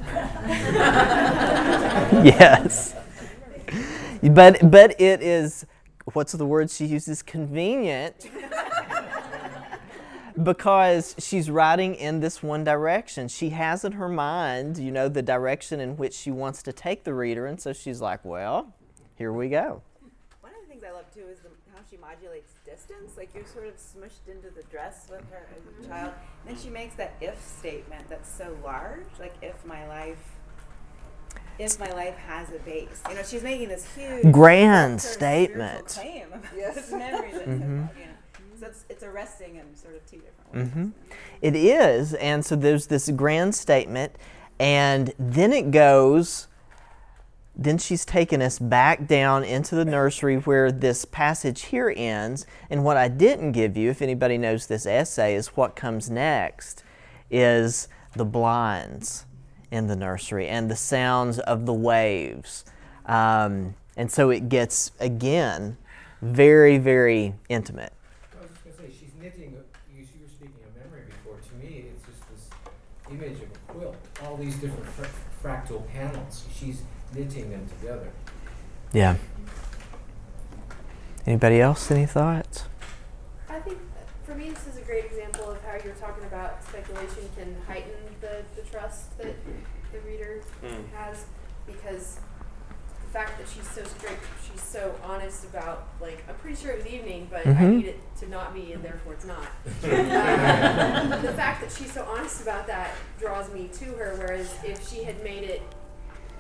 [2.25, 2.95] yes.
[4.23, 5.67] But but it is
[6.13, 8.29] what's the word she uses convenient
[10.43, 13.29] because she's writing in this one direction.
[13.29, 17.05] She has in her mind, you know, the direction in which she wants to take
[17.05, 18.73] the reader, and so she's like, well,
[19.17, 19.83] here we go.
[20.41, 21.50] One of the things I love too is the, how
[21.91, 23.17] she modulates distance.
[23.17, 26.13] Like you're sort of smushed into the dress with her as a child.
[26.47, 29.07] And then she makes that if statement that's so large.
[29.19, 30.19] Like if my life,
[31.59, 33.03] if my life has a base.
[33.09, 35.91] You know, she's making this huge Grand statement.
[35.91, 37.89] spiritual claim about this memory that's you know.
[38.59, 40.73] So it's, it's arresting in sort of two different ways.
[40.73, 40.89] hmm
[41.41, 44.17] It is, and so there's this grand statement,
[44.59, 46.47] and then it goes.
[47.63, 52.47] Then she's taken us back down into the nursery where this passage here ends.
[52.71, 56.83] And what I didn't give you, if anybody knows this essay, is what comes next
[57.31, 59.27] is the blinds
[59.71, 62.65] in the nursery and the sounds of the waves.
[63.05, 65.77] Um, and so it gets, again,
[66.23, 67.93] very, very intimate.
[68.33, 69.53] I was just gonna say, she's knitting,
[69.95, 72.49] you were speaking of memory before, to me, it's just this
[73.11, 76.81] image of a quilt, all these different fr- fractal panels, she's
[77.15, 78.11] knitting them together.
[78.93, 79.17] Yeah.
[81.27, 81.91] Anybody else?
[81.91, 82.65] Any thoughts?
[83.49, 83.79] I think
[84.25, 87.93] for me, this is a great example of how you're talking about speculation can heighten
[88.21, 89.35] the, the trust that
[89.93, 90.89] the reader Mm.
[90.95, 91.25] has
[91.67, 92.19] because
[93.05, 94.19] the fact that she's so straight,
[94.49, 97.77] she's so honest about, like, I'm pretty sure it was evening, but I Mhm.
[97.77, 99.47] need it to not be, and therefore it's not.
[99.83, 104.89] Uh, the fact that she's so honest about that draws me to her, whereas if
[104.89, 105.63] she had made it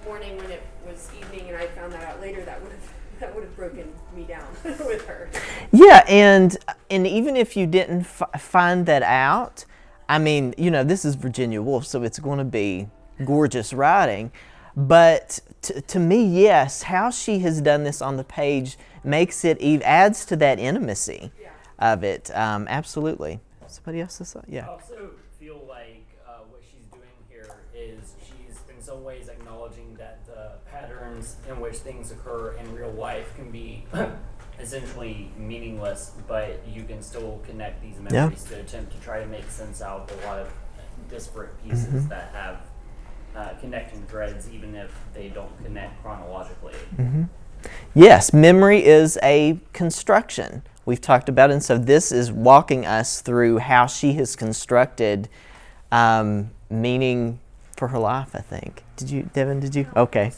[0.04, 3.34] morning when it was evening and I found that out later, that would have that
[3.34, 5.28] would have broken me down with her.
[5.72, 6.56] Yeah, and
[6.90, 9.64] and even if you didn't f- find that out,
[10.08, 12.88] I mean, you know, this is Virginia Woolf, so it's going to be
[13.24, 14.32] gorgeous writing.
[14.76, 19.58] But t- to me, yes, how she has done this on the page makes it
[19.60, 21.30] ev- adds to that intimacy
[21.78, 22.30] of it.
[22.34, 23.40] Um, absolutely.
[23.66, 24.46] Somebody else has thought?
[24.48, 24.66] Yeah.
[24.68, 29.28] also feel like uh, what she's doing here is she's in some ways
[29.98, 33.84] that the patterns in which things occur in real life can be
[34.60, 38.12] essentially meaningless, but you can still connect these Yeah.
[38.22, 40.52] memories to attempt to try to make sense out of a lot of
[41.08, 42.08] disparate pieces Mhm.
[42.08, 42.56] that have
[43.36, 46.74] uh, connecting threads, even if they don't connect chronologically.
[46.96, 47.22] hmm
[47.94, 50.62] Yes, memory is a construction.
[50.86, 55.28] We've talked about it, and so this is walking us through how she has constructed
[55.92, 57.38] um, meaning
[57.76, 58.34] for her life.
[58.34, 58.82] I think.
[59.00, 59.60] Did you, Devin?
[59.60, 59.86] Did you?
[59.96, 60.32] Okay.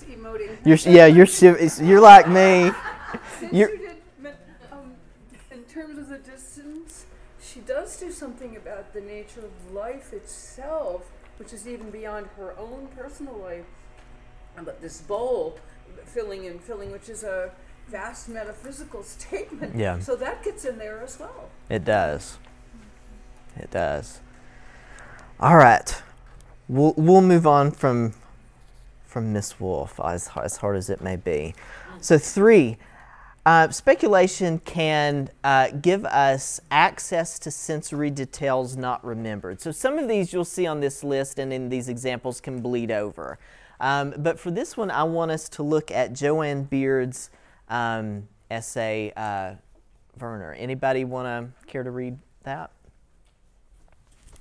[0.65, 1.07] You're yeah.
[1.07, 2.71] You're shiv- you're like me.
[3.39, 4.35] Since You're, you did,
[4.71, 4.95] um,
[5.51, 7.07] in terms of the distance,
[7.43, 12.57] she does do something about the nature of life itself, which is even beyond her
[12.59, 13.65] own personal life.
[14.57, 15.59] But this bowl,
[16.07, 17.51] filling and filling, which is a
[17.89, 19.75] vast metaphysical statement.
[19.77, 19.99] Yeah.
[19.99, 21.51] So that gets in there as well.
[21.69, 22.39] It does.
[23.57, 24.21] It does.
[25.41, 26.01] All right.
[26.69, 28.15] We'll, we'll move on from
[29.13, 31.55] from Miss Woolf, as, as hard as it may be.
[32.01, 32.79] So, three,
[33.45, 39.61] uh, speculation can uh, give us access to sensory details not remembered.
[39.61, 42.91] So, some of these you'll see on this list and in these examples can bleed
[42.91, 43.39] over.
[43.81, 47.31] Um, but for this one, I want us to look at Jo Ann Beard's
[47.69, 49.55] um, essay, uh,
[50.21, 50.53] Werner.
[50.55, 52.71] Anybody want to care to read that?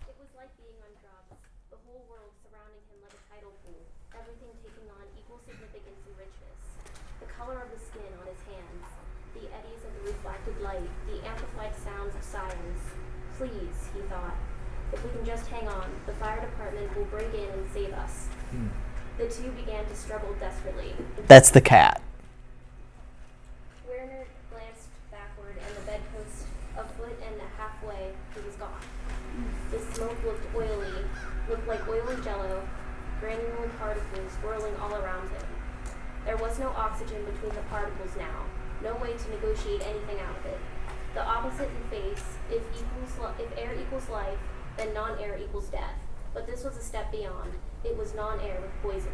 [0.06, 1.42] It was like being on drugs,
[1.74, 3.82] the whole world surrounding him like a tidal pool,
[4.14, 6.60] everything taking on equal significance and richness.
[7.24, 8.84] The color of the skin on his hands,
[9.34, 12.84] the eddies of the reflected light, the amplified sounds of sirens.
[13.42, 14.38] Please, he thought,
[14.94, 18.30] if we can just hang on, the fire department will break in and save us.
[19.22, 20.96] The two began to struggle desperately.
[21.28, 22.02] That's the cat.
[23.88, 28.82] Werner glanced backward, and the bedpost, a foot and a half away, he was gone.
[29.70, 31.06] The smoke looked oily,
[31.48, 32.68] looked like oily jello,
[33.20, 35.46] granular particles swirling all around him.
[36.26, 38.46] There was no oxygen between the particles now,
[38.82, 40.60] no way to negotiate anything out of it.
[41.14, 44.40] The opposite in face, if equals li- if air equals life,
[44.78, 46.02] then non-air equals death.
[46.34, 47.52] But this was a step beyond.
[47.84, 49.12] It was non-air with poison.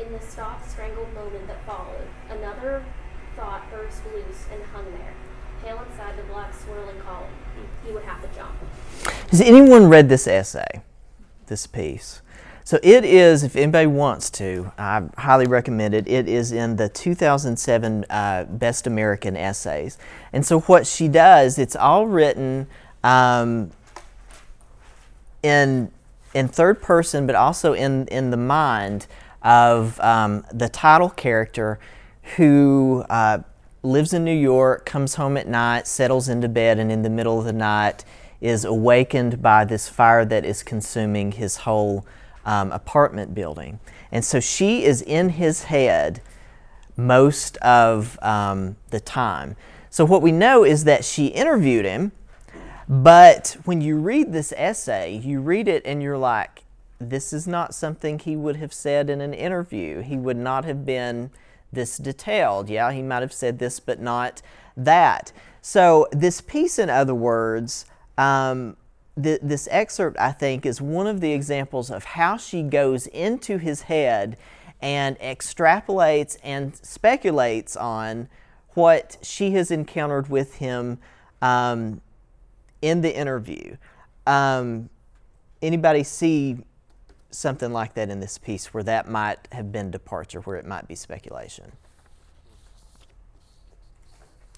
[0.00, 2.84] In the stopped, strangled moment that followed, another
[3.36, 5.14] thought burst loose and hung there,
[5.62, 7.32] pale inside the black swirling column.
[7.84, 8.54] He would have to jump.
[9.30, 10.82] Has anyone read this essay,
[11.46, 12.22] this piece?
[12.64, 16.06] So it is, if anybody wants to, I highly recommend it.
[16.06, 19.98] It is in the 2007 uh, Best American Essays.
[20.32, 22.68] And so what she does, it's all written
[23.02, 23.72] um,
[25.42, 25.90] in
[26.34, 29.06] in third person, but also in in the mind
[29.42, 31.78] of um, the title character
[32.36, 33.38] who uh,
[33.82, 37.38] lives in New York, comes home at night, settles into bed, and in the middle
[37.38, 38.04] of the night
[38.40, 42.06] is awakened by this fire that is consuming his whole
[42.44, 43.78] um, apartment building.
[44.12, 46.20] And so she is in his head
[46.96, 49.56] most of um, the time.
[49.88, 52.12] So, what we know is that she interviewed him,
[52.90, 56.64] but when you read this essay, you read it and you're like,
[56.98, 60.00] this is not something he would have said in an interview.
[60.00, 61.30] He would not have been
[61.72, 62.68] this detailed.
[62.68, 64.42] Yeah, he might have said this, but not
[64.76, 65.30] that.
[65.62, 67.86] So, this piece, in other words,
[68.18, 68.76] um,
[69.22, 73.58] th- this excerpt, I think, is one of the examples of how she goes into
[73.58, 74.36] his head
[74.82, 78.28] and extrapolates and speculates on
[78.70, 80.98] what she has encountered with him
[81.40, 82.00] um,
[82.82, 83.76] in the interview.
[84.26, 84.90] Um,
[85.62, 86.58] anybody see
[87.30, 90.88] something like that in this piece where that might have been departure, where it might
[90.88, 91.72] be speculation?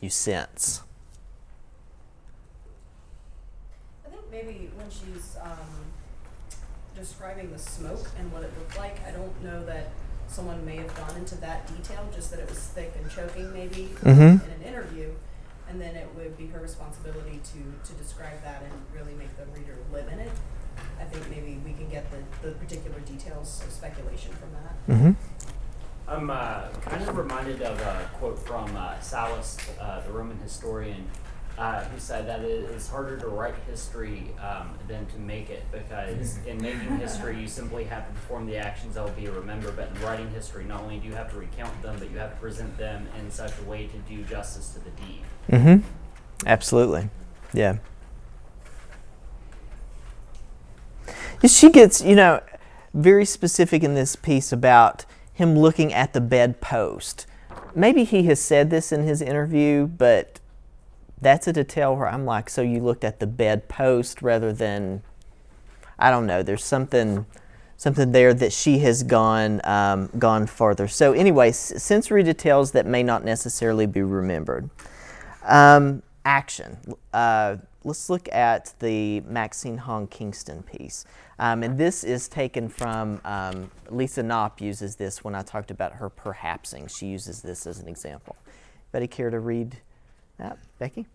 [0.01, 0.83] You sense.
[4.05, 5.93] I think maybe when she's um,
[6.97, 9.91] describing the smoke and what it looked like, I don't know that
[10.27, 13.91] someone may have gone into that detail, just that it was thick and choking maybe
[14.03, 14.21] mm-hmm.
[14.21, 15.11] in an interview.
[15.69, 19.47] And then it would be her responsibility to, to describe that and really make the
[19.59, 20.31] reader live in it.
[21.01, 24.95] I think maybe we can get the, the particular details of speculation from that.
[24.95, 25.13] Mm-hmm.
[26.09, 31.07] I'm uh, kind of reminded of a quote from uh, Sallust, uh, the Roman historian,
[31.59, 35.65] uh, who said that it is harder to write history um, than to make it
[35.71, 39.77] because in making history you simply have to perform the actions that will be remembered,
[39.77, 42.31] but in writing history not only do you have to recount them, but you have
[42.35, 45.23] to present them in such a way to do justice to the deed.
[45.51, 45.87] Mm-hmm.
[46.47, 47.11] Absolutely.
[47.53, 47.79] Yeah.
[51.47, 52.41] She gets, you know,
[52.95, 57.27] very specific in this piece about him looking at the bedpost.
[57.75, 60.41] Maybe he has said this in his interview, but
[61.23, 65.03] that's a detail where I'm like, so you looked at the bedpost rather than,
[65.99, 66.43] I don't know.
[66.43, 67.27] There's something,
[67.77, 70.89] something there that she has gone um, gone farther.
[70.89, 74.69] So anyway, s- sensory details that may not necessarily be remembered.
[75.45, 76.77] Um, action.
[77.13, 81.05] Uh, let's look at the Maxine Hong Kingston piece.
[81.39, 85.95] Um, and this is taken from um, Lisa Knopp uses this when I talked about
[85.95, 86.87] her perhapsing.
[86.87, 88.37] She uses this as an example.
[88.93, 89.79] Anybody care to read
[90.43, 91.07] that, Becky?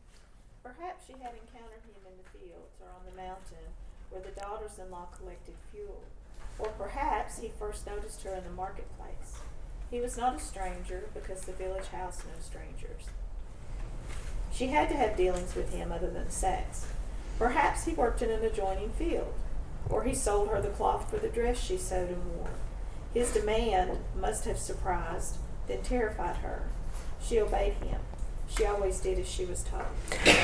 [0.63, 3.75] Perhaps she had encountered him in the fields or on the mountain
[4.09, 6.03] where the daughters in law collected fuel.
[6.59, 9.39] Or perhaps he first noticed her in the marketplace.
[9.91, 13.09] He was not a stranger because the village housed no strangers.
[14.51, 16.87] She had to have dealings with him other than sex.
[17.37, 19.33] Perhaps he worked in an adjoining field,
[19.89, 22.49] or he sold her the cloth for the dress she sewed and wore.
[23.13, 25.35] His demand must have surprised,
[25.67, 26.69] then terrified her.
[27.21, 27.99] She obeyed him.
[28.49, 29.83] She always did as she was told.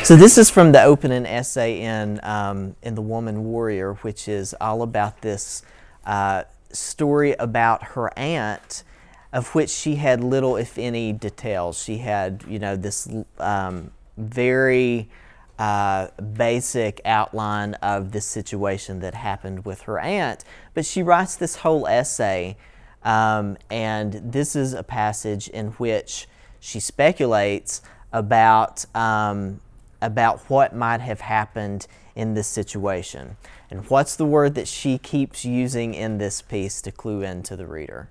[0.04, 4.54] So this is from the opening essay in um, in the Woman Warrior, which is
[4.60, 5.64] all about this
[6.06, 8.84] uh, story about her aunt,
[9.32, 11.82] of which she had little, if any, details.
[11.82, 13.08] She had, you know, this
[13.40, 15.10] um, very
[15.58, 20.44] uh, basic outline of this situation that happened with her aunt,
[20.74, 22.58] but she writes this whole essay,
[23.04, 26.28] um, and this is a passage in which
[26.64, 27.82] she speculates
[28.14, 29.60] about um,
[30.02, 33.36] about what might have happened in this situation.
[33.70, 37.66] And what's the word that she keeps using in this piece to clue into the
[37.66, 38.08] reader?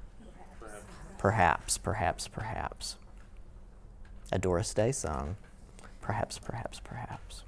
[1.16, 2.96] Perhaps, perhaps, perhaps.
[4.30, 5.36] A Doris Day song.
[6.02, 7.44] Perhaps, perhaps, perhaps.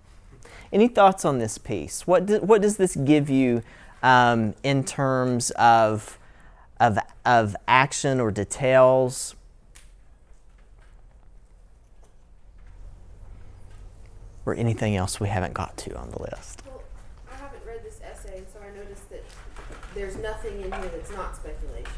[0.72, 2.06] Any thoughts on this piece?
[2.06, 3.62] What, do, what does this give you
[4.02, 6.18] um, in terms of,
[6.80, 9.34] of, of action or details?
[14.46, 16.62] Or anything else we haven't got to on the list?
[16.66, 16.82] Well,
[17.32, 19.24] I haven't read this essay, so I noticed that
[19.94, 21.88] there's nothing in here that's not speculation.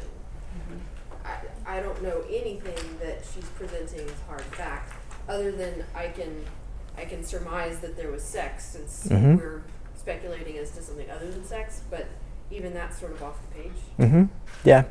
[1.25, 4.93] I, I don't know anything that she's presenting as hard fact,
[5.27, 6.45] other than I can
[6.97, 9.37] I can surmise that there was sex since Mhm.
[9.37, 9.61] we're
[9.95, 12.07] speculating as to something other than sex, but
[12.49, 13.71] even that's sort of off the page.
[13.99, 14.23] Mm-hmm.
[14.63, 14.85] Yeah.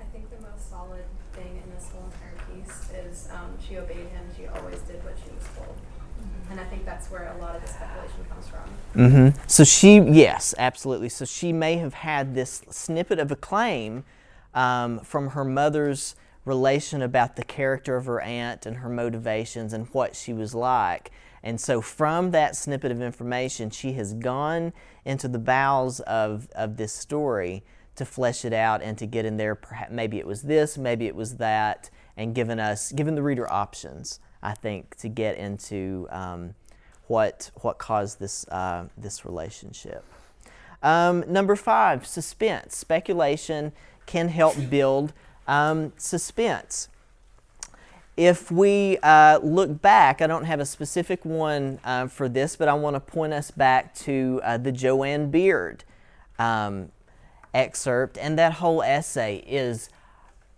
[0.00, 2.44] I think the most solid thing in this whole entire
[3.14, 4.24] piece is um, she obeyed him.
[4.36, 5.76] She always did what she was told,
[6.50, 9.00] and I think that's where a lot of the speculation comes from.
[9.00, 9.38] Mm-hmm.
[9.46, 11.08] So she, yes, absolutely.
[11.08, 14.04] So she may have had this snippet of a claim
[14.54, 19.86] um, from her mother's relation about the character of her aunt and her motivations and
[19.88, 21.10] what she was like.
[21.42, 24.72] And so from that snippet of information, she has gone
[25.04, 27.64] into the bowels of, of this story
[27.96, 29.54] to flesh it out and to get in there.
[29.54, 33.50] Perhaps maybe it was this, maybe it was that, and given us, given the reader
[33.50, 36.54] options, I think, to get into um,
[37.06, 40.04] what what caused this uh, this relationship.
[40.82, 42.76] Um, number five, suspense.
[42.76, 43.72] Speculation
[44.06, 45.12] can help build
[45.48, 46.88] um, suspense.
[48.16, 52.68] If we uh, look back, I don't have a specific one uh, for this, but
[52.68, 55.82] I want to point us back to uh, the Jo Ann Beard
[56.38, 56.92] um,
[57.52, 59.88] excerpt, and that whole essay is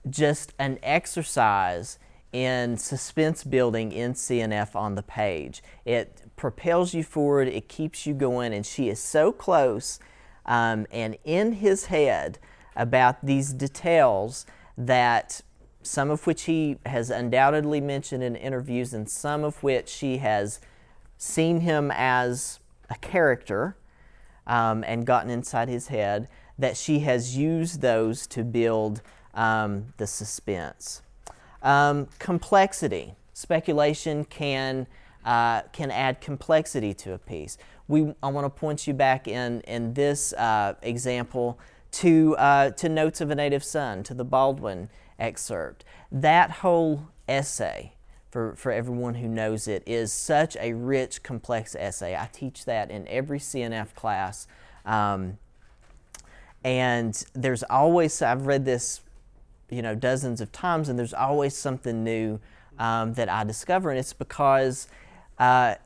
[0.09, 1.99] just an exercise
[2.33, 5.63] in suspense building in CNF on the page.
[5.85, 9.99] It propels you forward, it keeps you going, and she is so close
[10.47, 12.39] um, and in his head
[12.77, 14.47] about these details
[14.79, 15.41] that
[15.83, 20.61] some of which he has undoubtedly mentioned in interviews, and some of which she has
[21.17, 22.59] seen him as
[22.91, 23.77] a character
[24.47, 26.29] um, and gotten inside his head,
[26.59, 29.01] that she has used those to build
[29.37, 31.03] um, the suspense.
[31.63, 33.15] Um, complexity.
[33.33, 34.87] Speculation can,
[35.25, 37.59] uh, can add complexity to a piece.
[37.87, 41.61] We, I want to point you back in, in this uh, example
[41.93, 45.85] to, uh, to Notes of a Native Son, to the Baldwin excerpt.
[46.11, 47.93] That whole essay,
[48.31, 52.17] for, for everyone who knows it, is such a rich, complex essay.
[52.17, 54.47] I teach that in every CNF class.
[54.85, 55.39] Um,
[56.65, 59.01] and there's always, I've read this,
[59.71, 62.41] you know, dozens of times, and there's always something new
[62.79, 63.91] um, that I discover.
[63.91, 64.89] And it's because
[65.39, 65.77] uh,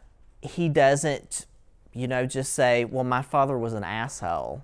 [0.43, 1.47] he doesn't,
[1.93, 4.63] you know, just say, well, my father was an asshole,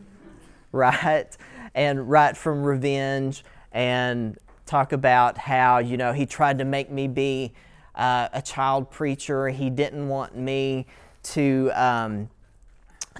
[0.72, 1.36] right?
[1.74, 7.08] And write from revenge and talk about how, you know, he tried to make me
[7.08, 7.52] be
[7.94, 9.48] uh, a child preacher.
[9.48, 10.86] He didn't want me
[11.24, 12.30] to, um,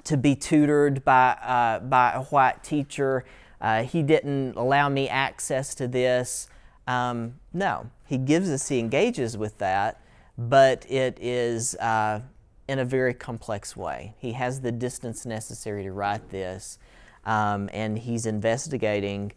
[0.05, 3.25] to be tutored by, uh, by a white teacher.
[3.65, 6.49] Uh, he didn't allow me access to this.
[6.87, 10.03] Um, no, he gives us, he engages with that,
[10.37, 12.21] but it is uh,
[12.69, 14.17] in a very complex way.
[14.19, 16.79] He has the distance necessary to write this,
[17.25, 19.33] um, and he's investigating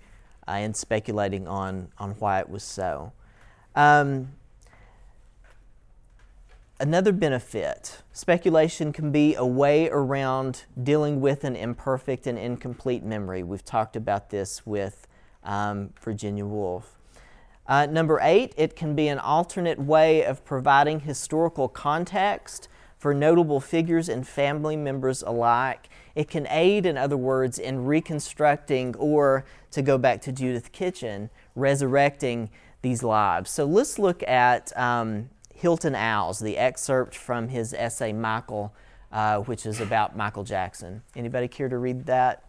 [0.46, 3.14] uh, and speculating on, on why it was so.
[3.78, 4.34] Um,
[6.80, 13.44] another benefit speculation can be a way around dealing with an imperfect and incomplete memory.
[13.44, 15.08] We've talked about this with
[15.44, 16.98] um, Virginia Woolf.
[17.66, 23.60] Uh, number eight, it can be an alternate way of providing historical context for notable
[23.60, 25.90] figures and family members alike.
[26.16, 31.30] It can aid, in other words, in reconstructing, or to go back to Judith Kitchen,
[31.56, 32.50] resurrecting
[32.82, 33.52] these lives.
[33.52, 38.76] So let's look at um, Hilton Als, the excerpt from his essay Michael,
[39.12, 41.02] uh, which is about Michael Jackson.
[41.16, 42.44] Anybody care to read that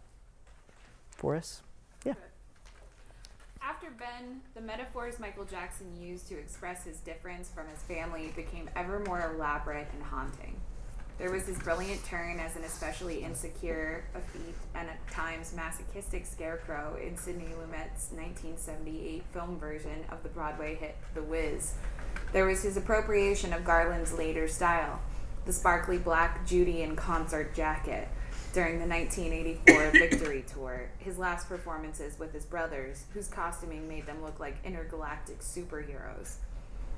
[1.09, 1.63] for us?
[2.05, 2.13] Yeah.
[3.63, 8.69] After Ben, the metaphors Michael Jackson used to express his difference from his family became
[8.75, 10.61] ever more elaborate and haunting.
[11.17, 16.95] There was his brilliant turn as an especially insecure, effete, and at times masochistic scarecrow
[17.03, 21.73] in Sidney Lumet's 1978 film version of the Broadway hit The Wiz.
[22.31, 24.99] There was his appropriation of Garland's later style,
[25.45, 28.07] the sparkly black Judy in concert jacket,
[28.53, 34.23] during the 1984 Victory Tour, his last performances with his brothers, whose costuming made them
[34.23, 36.35] look like intergalactic superheroes.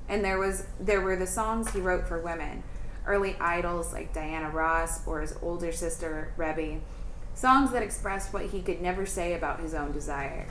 [0.08, 2.62] And there was there were the songs he wrote for women,
[3.06, 6.80] early idols like Diana Ross or his older sister Rebbie,
[7.34, 10.46] songs that expressed what he could never say about his own desire.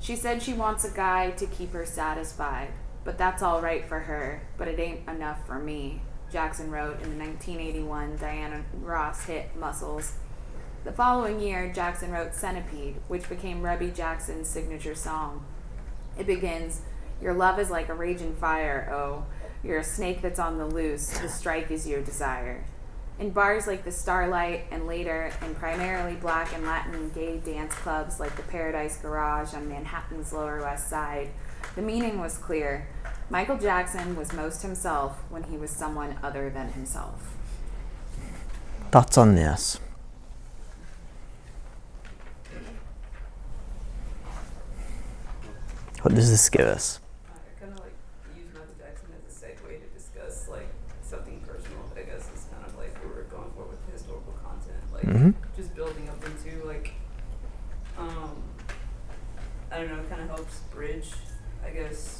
[0.00, 2.68] She said she wants a guy to keep her satisfied,
[3.08, 6.02] but that's all right for her, but it ain't enough for me.
[6.30, 10.12] Jackson wrote in the 1981 Diana Ross hit Muscles.
[10.84, 15.42] The following year, Jackson wrote Centipede, which became Rebbie Jackson's signature song.
[16.18, 16.82] It begins,
[17.22, 19.24] Your love is like a raging fire, oh.
[19.64, 22.66] You're a snake that's on the loose, the strike is your desire.
[23.18, 28.20] In bars like the Starlight and later in primarily black and Latin gay dance clubs
[28.20, 31.30] like the Paradise Garage on Manhattan's Lower West Side,
[31.74, 32.86] the meaning was clear.
[33.30, 37.36] Michael Jackson was most himself when he was someone other than himself.
[38.90, 39.78] Thoughts on this?
[46.00, 47.00] What does this give us?
[47.28, 47.92] I kind of like
[48.34, 50.68] use Michael Jackson as a segue to discuss like
[51.02, 51.84] something personal.
[51.94, 55.04] I guess is kind of like what we're going for with the historical content, like
[55.04, 55.30] mm-hmm.
[55.54, 56.94] just building up into like,
[57.98, 58.42] um,
[59.70, 61.10] I don't know, kind of helps bridge,
[61.62, 62.17] I guess,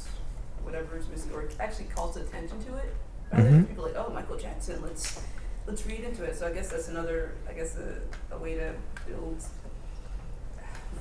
[0.69, 2.93] whatever is missing, or actually calls attention to it.
[3.31, 3.67] Rather than Mhm.
[3.69, 5.21] people like, oh, Michael Jackson, let's
[5.67, 6.35] let's read into it.
[6.35, 8.73] So I guess that's another, I guess, a, a way to
[9.07, 9.43] build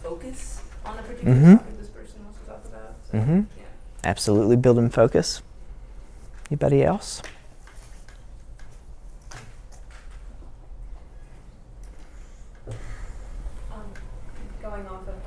[0.02, 1.58] focus on a particular Mhm.
[1.58, 2.94] topic this person wants to talk about.
[3.10, 3.40] So, Mm-hmm.
[3.58, 3.64] yeah.
[4.04, 5.42] Absolutely building focus.
[6.50, 7.22] Anybody else?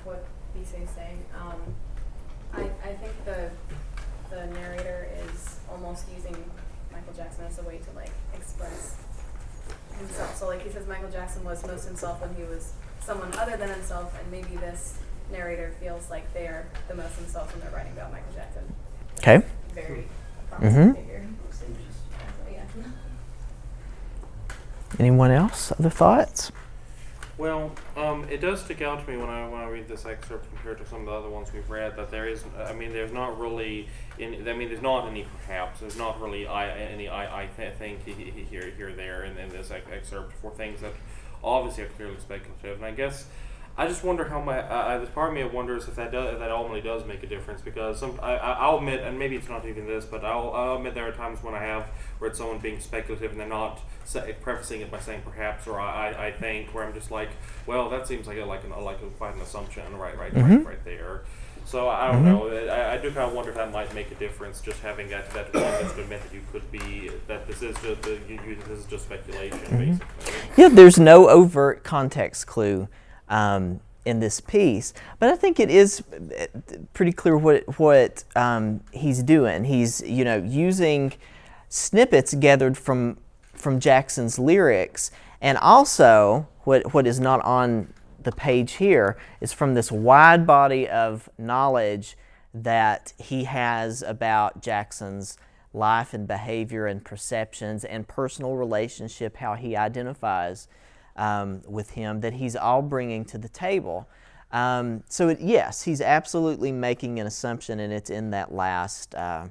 [0.03, 0.25] what
[0.55, 1.23] Bisay's saying.
[1.39, 1.59] Um,
[2.53, 3.49] I, I think the
[4.29, 6.35] the narrator is almost using
[6.91, 8.95] Michael Jackson as a way to like express
[9.97, 10.35] himself.
[10.37, 10.69] So like he
[11.49, 12.73] says Michael Jackson was most himself when he was
[13.03, 14.97] someone other than himself and maybe this
[15.31, 18.63] narrator feels like they're the most themselves when they're writing about Michael Jackson.
[19.19, 19.41] Okay.
[19.73, 20.07] Very
[20.49, 20.95] promising Mhm.
[20.95, 21.25] figure.
[24.99, 25.71] Anyone else?
[25.71, 26.51] Other thoughts?
[27.37, 30.47] Well, um, it does stick out to me when I when I read this excerpt
[30.53, 33.13] compared to some of the other ones we've read that there is, I mean, there's
[33.13, 33.87] not really,
[34.19, 37.73] in, I mean, there's not any perhaps, there's not really I any I I th-
[37.75, 40.91] think he- he- here here there in, in this excerpt for things that
[41.43, 43.25] obviously are clearly speculative, and I guess.
[43.77, 46.39] I just wonder how my uh, uh, part of me wonders if that does, if
[46.39, 49.47] that ultimately does make a difference because some I, I- I'll admit and maybe it's
[49.47, 51.85] not even this but I'll, I'll admit there are times when I have
[52.19, 55.79] where it's someone being speculative and they're not sa- prefacing it by saying perhaps or
[55.79, 57.29] I, I, think where I'm just like
[57.65, 60.57] well that seems like a, like an like a, quite an assumption right right Mhm.
[60.57, 61.21] right right there
[61.71, 62.25] so I don't Mhm.
[62.25, 65.07] know I, I do kind of wonder if that might make a difference just having
[65.09, 68.39] that that willingness to admit that you could be that this is just the, you,
[68.47, 69.99] you, this is just speculation Mhm.
[69.99, 72.87] basically Yeah, there's no overt context clue
[73.29, 76.47] um, in this piece, but I think it is uh,
[76.93, 79.63] pretty clear what what um, he's doing.
[79.65, 81.13] He's you know using
[81.69, 83.17] snippets gathered from
[83.53, 87.93] from Jackson's lyrics, and also what what is not on
[88.23, 92.17] the page here is from this wide body of knowledge
[92.53, 95.37] that he has about Jackson's
[95.73, 100.67] life and behavior and perceptions and personal relationship, how he identifies
[101.15, 104.07] um, with him, that he's all bringing to the table.
[104.51, 109.47] Um, so it, yes, he's absolutely making an assumption, and it's in that last uh,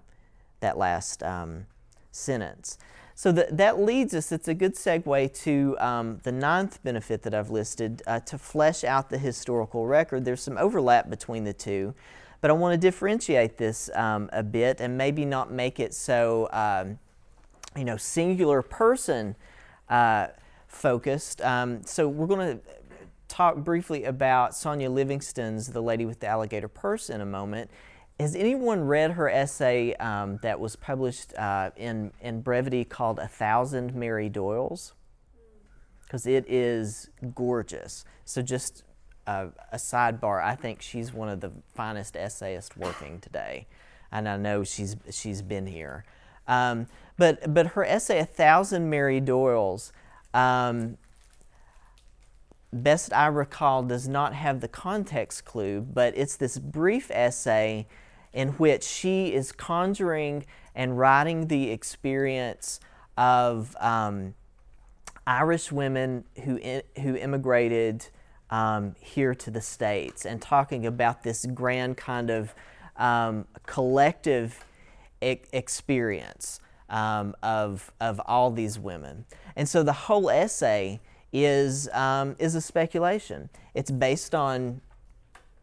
[0.61, 1.67] that last um,
[2.11, 2.77] sentence.
[3.21, 4.33] So that that leads us.
[4.33, 8.83] It's a good segue to um, the ninth benefit that I've listed uh, to flesh
[8.83, 10.25] out the historical record.
[10.25, 11.93] There's some overlap between the two,
[12.41, 16.49] but I want to differentiate this um, a bit and maybe not make it so
[16.51, 16.99] um,
[17.77, 19.37] you know singular person
[19.91, 20.29] uh,
[20.67, 21.43] focused.
[21.43, 22.65] Um, so we're going to
[23.29, 27.71] talk briefly about Sonja Livingston's "The Lady with the Alligator Purse" in a moment.
[28.21, 33.27] Has anyone read her essay um, that was published uh, in in Brevity called "A
[33.27, 34.93] Thousand Mary Doyles"?
[36.03, 38.05] Because it is gorgeous.
[38.27, 38.85] So just
[39.27, 43.67] uh, a sidebar, I think she's one of the finest essayists working today,
[44.13, 46.05] and I know she's she's been here.
[46.47, 49.93] Um, but but her essay, "A Thousand Mary Doyles."
[50.35, 50.99] Um,
[52.71, 57.87] best I recall, does not have the context clue, but it's this brief essay
[58.33, 62.81] in which she is conjuring and writing the experience
[63.17, 64.35] of um,
[65.27, 68.07] Irish women who, i- who immigrated
[68.51, 72.55] um, here to the States and talking about this grand kind of
[72.97, 74.65] um, collective
[75.23, 79.25] e- experience um, of, of all these women.
[79.55, 81.01] And so the whole essay
[81.33, 83.51] is, um, is a speculation.
[83.75, 84.81] It's based on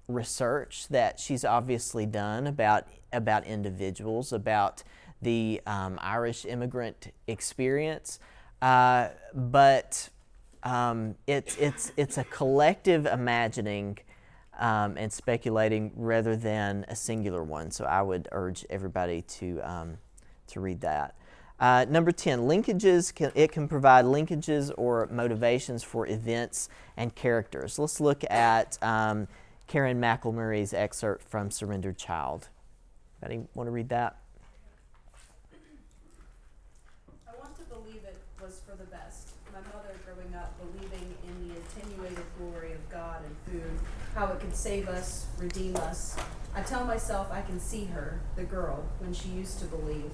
[0.07, 4.83] research that she's obviously done about, about individuals, about
[5.21, 8.19] the um, Irish immigrant experience.
[8.61, 10.09] Uh, but
[10.63, 13.97] um, it's, it's, it's a collective imagining
[14.59, 17.71] um, and speculating rather than a singular one.
[17.71, 19.97] So I would urge everybody to, um,
[20.47, 21.15] to read that.
[21.59, 23.13] Uh, number 10, linkages.
[23.13, 27.79] Can, it can provide linkages or motivations for events and characters.
[27.79, 29.27] Let's look at um,
[29.67, 32.47] Karen McElmurray's excerpt from Surrendered Child.
[33.21, 34.17] Anybody want to read that?
[37.27, 39.31] I want to believe it was for the best.
[39.51, 43.79] My mother growing up believing in the attenuated glory of God and food,
[44.15, 46.15] how it could save us, redeem us.
[46.55, 50.11] I tell myself I can see her, the girl, when she used to believe.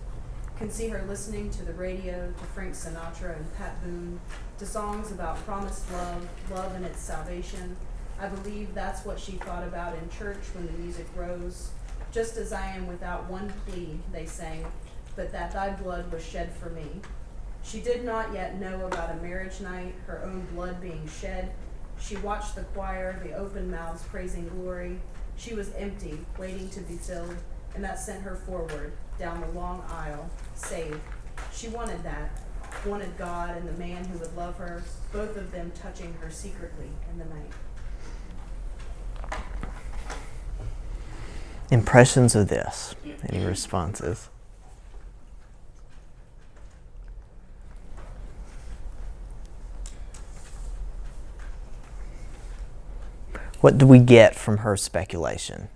[0.58, 4.20] Can see her listening to the radio, to Frank Sinatra and Pat Boone,
[4.58, 7.76] to songs about promised love, love and its salvation.
[8.20, 11.72] I believe that's what she thought about in church when the music rose.
[12.12, 14.66] Just as I am without one plea, they sang,
[15.16, 16.88] but that thy blood was shed for me.
[17.64, 21.54] She did not yet know about a marriage night, her own blood being shed.
[22.00, 25.00] She watched the choir, the open mouths praising glory.
[25.38, 27.36] She was empty, waiting to be filled,
[27.74, 31.00] and that sent her forward, down the long aisle, saved.
[31.52, 32.40] She wanted that,
[32.86, 36.90] wanted God and the man who would love her, both of them touching her secretly
[37.12, 37.52] in the night.
[41.72, 42.96] Impressions of this?
[43.30, 44.30] Any responses?
[53.62, 55.70] What do we get from her speculation?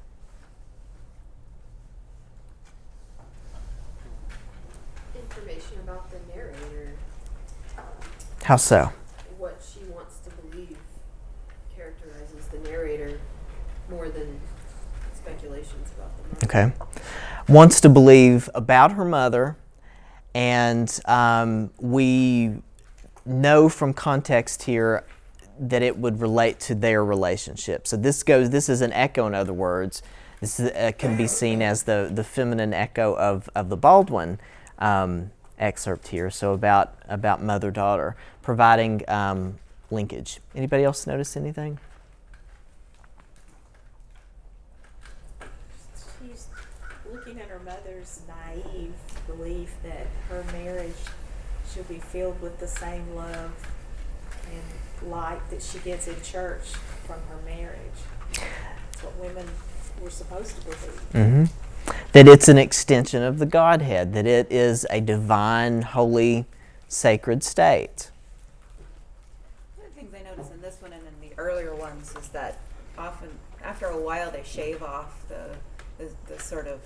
[5.15, 6.93] Information about the narrator,
[8.43, 8.91] How so?
[9.37, 10.77] what she wants to believe,
[11.75, 13.19] characterizes the narrator
[13.89, 14.39] more than
[15.15, 16.26] speculations about the mother.
[16.43, 16.71] Okay.
[17.47, 19.55] Wants to believe about her mother,
[20.33, 22.61] and um, we
[23.25, 25.03] know from context here
[25.59, 27.87] that it would relate to their relationship.
[27.87, 28.49] So this goes.
[28.49, 30.03] This is an echo, in other words.
[30.39, 34.39] This is, uh, can be seen as the, the feminine echo of, of the Baldwin
[34.77, 36.29] um, excerpt here.
[36.29, 39.57] So about about mother daughter, providing um,
[39.89, 40.39] linkage.
[40.55, 41.79] Anybody else notice anything?
[46.21, 46.47] She's
[47.11, 48.93] looking at her mother's naive
[49.47, 50.95] belief that her marriage
[51.73, 53.51] should be filled with the same love
[54.51, 56.67] and light that she gets in church
[57.05, 57.79] from her marriage.
[58.31, 59.47] That's what women
[60.01, 61.01] were supposed to believe.
[61.11, 61.43] hmm
[62.11, 66.45] That it's an extension of the Godhead, that it is a divine, holy,
[66.87, 68.11] sacred state.
[69.75, 72.29] One of the things I noticed in this one and in the earlier ones is
[72.29, 72.59] that
[72.97, 73.29] often,
[73.63, 75.55] after a while, they shave off the,
[75.97, 76.79] the, the sort of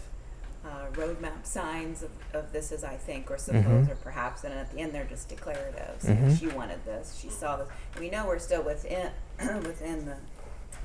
[0.71, 3.91] uh, roadmap signs of, of this is I think or suppose Mhm.
[3.91, 6.07] or perhaps, and at the end they're just declaratives.
[6.07, 6.39] You know, Mhm.
[6.39, 7.67] she wanted this, she saw this.
[7.99, 10.15] We know we're still within within the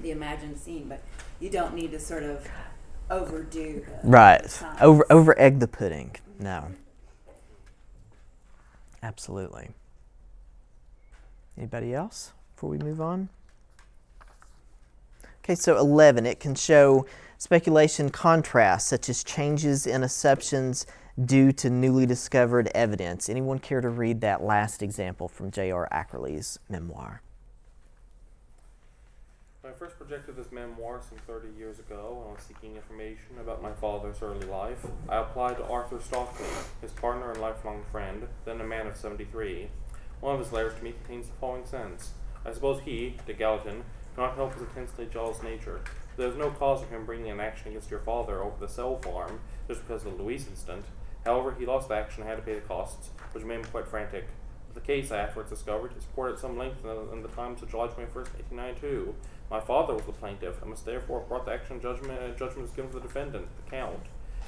[0.03, 1.01] the imagined scene, but
[1.41, 2.47] you don't need to sort of
[3.11, 4.51] overdo the the Right.
[4.51, 4.81] signs.
[4.83, 6.17] Over over egg the pudding.
[6.41, 6.73] No.
[9.03, 9.71] Absolutely.
[11.57, 13.29] Anybody else before we move on?
[15.45, 17.07] Okay, so 11, it can show
[17.39, 20.87] speculation contrasts, such as changes in assumptions
[21.23, 23.29] due to newly discovered evidence.
[23.29, 25.89] Anyone care to read that last example from J.R.
[25.91, 27.23] Ackerley's memoir?
[29.63, 33.39] When I first projected this memoir some 30 years ago, when I was seeking information
[33.41, 36.47] about my father's early life, I applied to Arthur Stockley,
[36.81, 39.69] his partner and lifelong friend, then a man of 73.
[40.21, 42.13] One of his letters to me contains the following sentence
[42.45, 43.83] I suppose he, de Gallatin,
[44.15, 45.81] cannot help his intensely jealous nature.
[46.17, 48.97] There is no cause for him bringing an action against your father over the cell
[48.97, 50.85] farm just because of the Louise incident.
[51.25, 53.87] However, he lost the action and had to pay the costs, which made him quite
[53.87, 54.27] frantic.
[54.75, 57.87] The case, I afterwards discovered, is reported at some length in the, Times of July
[57.87, 59.15] 21st, 1892.
[59.51, 62.63] My father was the plaintiff, and must therefore have brought the action judgment, uh, judgment
[62.63, 64.01] was given to the defendant, the Count.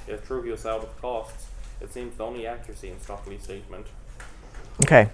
[0.07, 1.47] It is true he was the costs.
[1.81, 3.87] It seems the only accuracy in Stockley's statement.
[4.83, 5.09] Okay.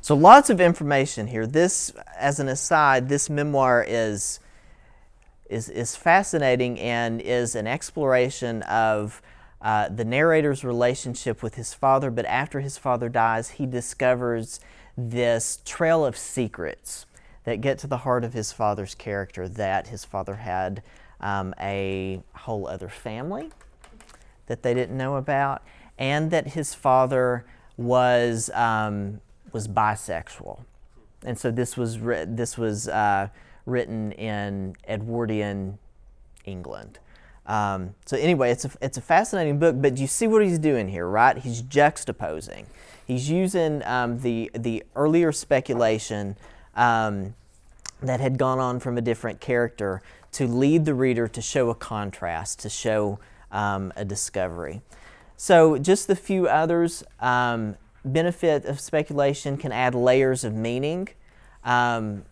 [0.00, 1.46] So lots of information here.
[1.46, 4.40] This, as an aside, this memoir is
[5.52, 9.22] is is fascinating and is an exploration of
[9.60, 12.10] uh, the narrator's relationship with his father.
[12.10, 14.60] But after his father dies, he discovers
[14.96, 17.06] this trail of secrets
[17.44, 19.48] that get to the heart of his father's character.
[19.48, 20.82] That his father had
[21.20, 23.50] um, a whole other family
[24.46, 25.62] that they didn't know about,
[25.98, 27.44] and that his father
[27.76, 29.20] was um,
[29.52, 30.64] was bisexual,
[31.24, 33.28] and so this was ri- this was uh,
[33.66, 35.78] written in Edwardian
[36.44, 36.98] England.
[37.46, 40.88] Um, so anyway, it's a it's a fascinating book, but you see what he's doing
[40.88, 41.36] here, right?
[41.36, 42.66] He's juxtaposing.
[43.04, 46.36] He's using um, the the earlier speculation
[46.76, 47.34] um,
[48.00, 50.02] that had gone on from a different character
[50.32, 53.18] to lead the reader to show a contrast, to show
[53.50, 54.80] um, a discovery.
[55.36, 57.02] So, just the few others.
[57.20, 61.08] Um, benefit of speculation can add layers of meaning.
[61.64, 62.24] Um,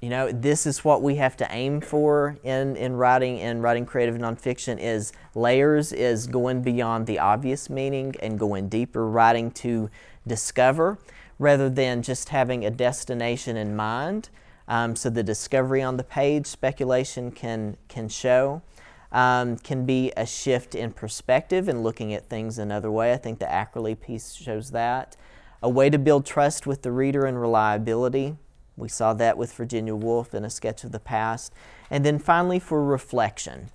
[0.00, 3.84] you know, this is what we have to aim for in, in writing in writing
[3.84, 9.90] creative nonfiction is layers is going beyond the obvious meaning and going deeper, writing to
[10.26, 10.98] discover
[11.38, 14.28] rather than just having a destination in mind.
[14.68, 18.62] Um, so the discovery on the page, speculation can can show
[19.10, 23.12] um, can be a shift in perspective and looking at things another way.
[23.12, 25.16] I think the Ackerley piece shows that.
[25.62, 28.36] A way to build trust with the reader and reliability.
[28.78, 31.52] We saw that with Virginia Woolf in A Sketch of the Past.
[31.90, 33.70] And then finally, for reflection.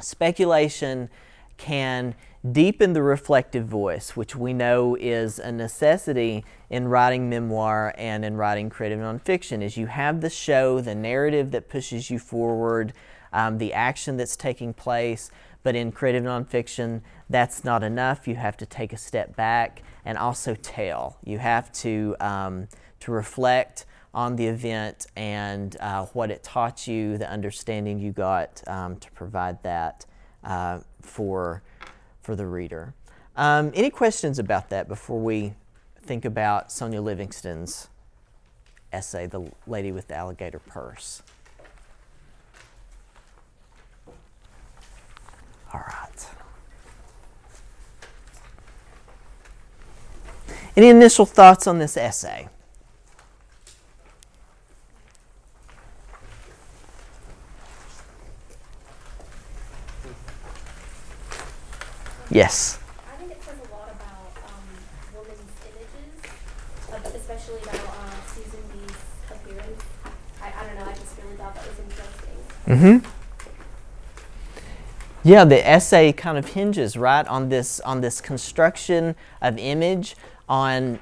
[0.00, 1.10] Speculation
[1.56, 2.14] can
[2.50, 8.36] deepen the reflective voice, which we know is a necessity in writing memoir and in
[8.36, 12.92] writing creative nonfiction, is you have the show, the narrative that pushes you forward,
[13.32, 15.30] um, the action that's taking place.
[15.62, 17.00] But in creative nonfiction,
[17.30, 18.28] that's not enough.
[18.28, 21.16] You have to take a step back and also tell.
[21.24, 22.68] You have to um,
[23.00, 28.62] to reflect on the event and uh, what it taught you, the understanding you got
[28.68, 30.06] um, to provide that
[30.44, 31.62] uh, for,
[32.22, 32.94] for the reader.
[33.36, 35.54] Um, any questions about that before we
[36.00, 37.88] think about Sonja Livingston's
[38.92, 41.22] essay, The Lady with the Alligator Purse?
[45.72, 46.28] All right.
[50.76, 52.48] Any initial thoughts on this essay?
[62.34, 62.80] Yes.
[63.06, 64.66] I think it says a lot about um,
[65.14, 65.38] women's
[65.70, 66.12] images,
[66.92, 68.96] uh, especially about uh, Susan B's
[69.30, 69.82] appearance.
[70.42, 72.36] I, I don't know, I just really thought that was interesting.
[72.66, 73.10] Mm-hmm.
[75.26, 80.16] Yeah, the essay kind of hinges right on this on this construction of image,
[80.48, 80.98] on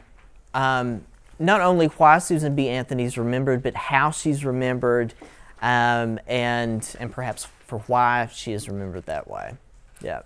[0.54, 1.04] um,
[1.40, 2.68] not only why Susan B.
[2.68, 5.14] Anthony's remembered, but how she's remembered,
[5.60, 9.54] um, and and perhaps for why she is remembered that way.
[10.00, 10.20] Yeah.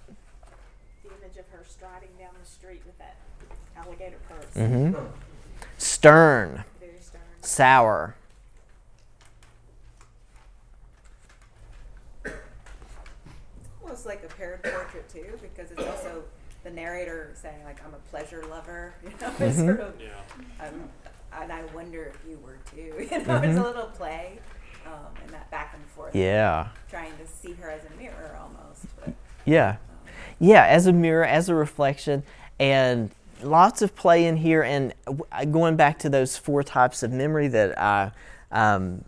[1.02, 3.16] The image of her striding down the street with that
[3.78, 4.45] alligator purse.
[4.56, 4.94] Mm-hmm.
[5.78, 6.64] Stern.
[6.80, 7.20] Very stern.
[7.42, 8.14] Sour.
[12.24, 12.34] It's
[13.82, 16.22] almost like a paired portrait too, because it's also
[16.64, 19.66] the narrator saying like I'm a pleasure lover, you know, it's Mhm.
[19.66, 20.66] sort of, Yeah.
[20.66, 20.88] um,
[21.42, 22.80] and I wonder if you were too,
[23.10, 23.60] you know, it's Mhm.
[23.60, 24.38] a little play,
[24.86, 26.14] um, and that back and forth.
[26.14, 26.68] Yeah.
[26.90, 29.76] Trying to see her as a mirror almost, but Yeah.
[30.38, 32.22] Yeah, as a mirror, as a reflection,
[32.58, 33.10] and
[33.42, 34.62] lots of play in here.
[34.62, 34.94] And
[35.50, 38.12] going back to those four types of memory that I
[38.50, 39.04] um,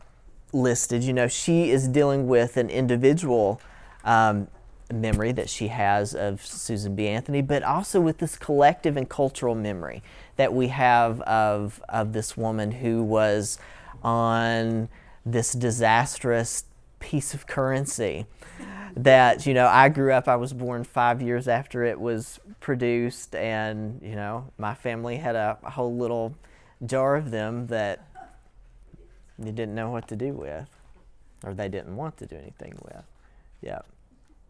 [0.52, 3.60] listed, you know, she is dealing with an individual
[4.04, 4.48] um,
[4.92, 7.06] memory that she has of Susan B.
[7.08, 10.02] Anthony, but also with this collective and cultural memory
[10.36, 13.58] that we have of, of this woman who was
[14.02, 14.88] on
[15.26, 16.64] this disastrous
[17.00, 18.26] piece of currency
[18.96, 23.34] that you know I grew up I was born 5 years after it was produced
[23.34, 26.34] and you know my family had a, a whole little
[26.84, 28.06] jar of them that
[29.38, 30.68] you didn't know what to do with
[31.44, 33.04] or they didn't want to do anything with.
[33.60, 33.80] Yeah.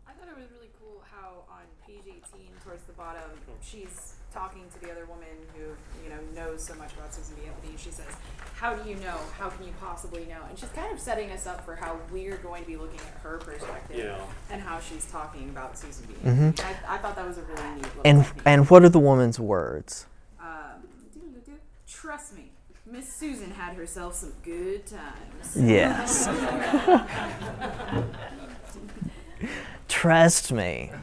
[0.06, 3.30] I thought it was really cool how on page 18, towards the bottom,
[3.60, 5.62] she's talking to the other woman who,
[6.04, 7.42] you know, knows so much about Susan B.
[7.46, 7.74] Anthony.
[7.76, 8.06] She says,
[8.54, 9.16] How do you know?
[9.38, 10.38] How can you possibly know?
[10.48, 13.20] And she's kind of setting us up for how we're going to be looking at
[13.22, 14.18] her perspective Yeah.
[14.50, 16.14] and how she's talking about Susan B.
[16.24, 16.60] Mhm.
[16.64, 18.42] I, I thought that was a really neat and technique.
[18.44, 20.06] and what are the woman's words
[20.40, 20.82] Um.
[21.86, 22.50] Trust me,
[22.90, 25.56] Miss Susan had herself some good times.
[25.56, 26.26] Yes.
[29.88, 30.90] Trust me.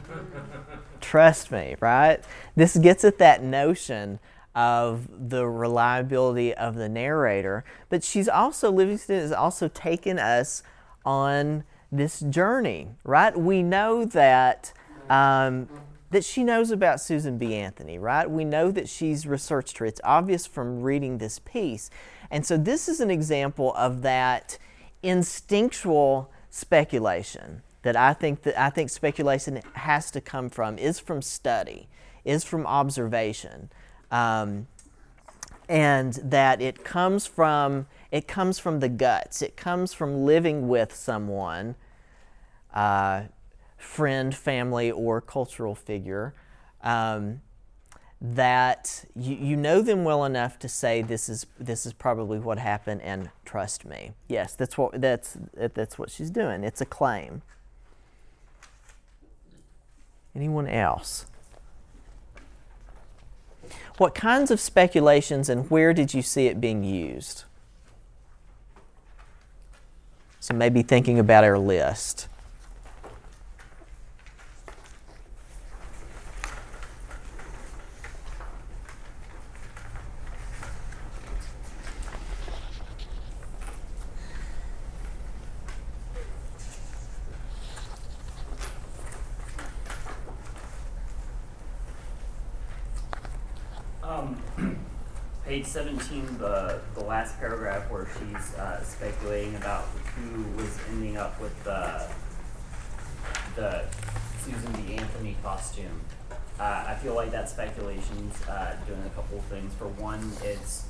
[1.06, 2.18] Trust me, right?
[2.56, 4.18] This gets at that notion
[4.56, 10.64] of the reliability of the narrator, but she's also, Livingston has also taken us
[11.04, 13.38] on this journey, right?
[13.38, 14.72] We know that.
[15.08, 15.68] Um,
[16.10, 17.54] that she knows about Susan B.
[17.54, 18.30] Anthony, right?
[18.30, 19.86] We know that she's researched her.
[19.86, 21.90] It's obvious from reading this piece.
[22.30, 24.56] And so this is an example of that
[25.02, 31.22] instinctual speculation that I think that I think speculation has to come from is from
[31.22, 31.86] study,
[32.24, 33.70] is from observation.
[34.10, 34.66] Um,
[35.68, 39.40] and that it comes from it comes from the guts.
[39.40, 41.76] It comes from living with someone,
[42.74, 43.24] uh,
[43.76, 46.34] friend, family, or cultural figure,
[46.82, 47.40] um,
[48.20, 52.58] that you, you know them well enough to say this is this is probably what
[52.58, 54.10] happened, and trust me.
[54.26, 56.64] Yes, that's what that's that's what she's doing.
[56.64, 57.42] It's a claim.
[60.36, 61.24] Anyone else?
[63.96, 67.44] What kinds of speculations and where did you see it being used?
[70.38, 72.28] So maybe thinking about our list.
[94.06, 94.40] Um,
[95.44, 99.84] page 17, the, the last paragraph where she's uh, speculating about
[100.16, 102.08] who was ending up with the,
[103.54, 103.84] the
[104.40, 104.96] Susan B.
[104.96, 106.00] Anthony costume.
[106.58, 109.72] Uh, I feel like that speculation's uh, doing a couple of things.
[109.74, 110.86] For one, it's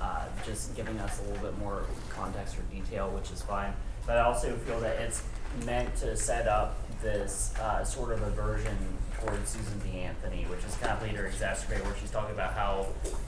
[0.00, 3.72] uh, just giving us a little bit more context or detail, which is fine.
[4.06, 5.22] But I also feel that it's
[5.64, 8.76] meant to set up this uh, sort of aversion
[9.20, 10.00] towards Susan B.
[10.00, 12.86] Anthony, which is kind of later exacerbated, where she's talking about how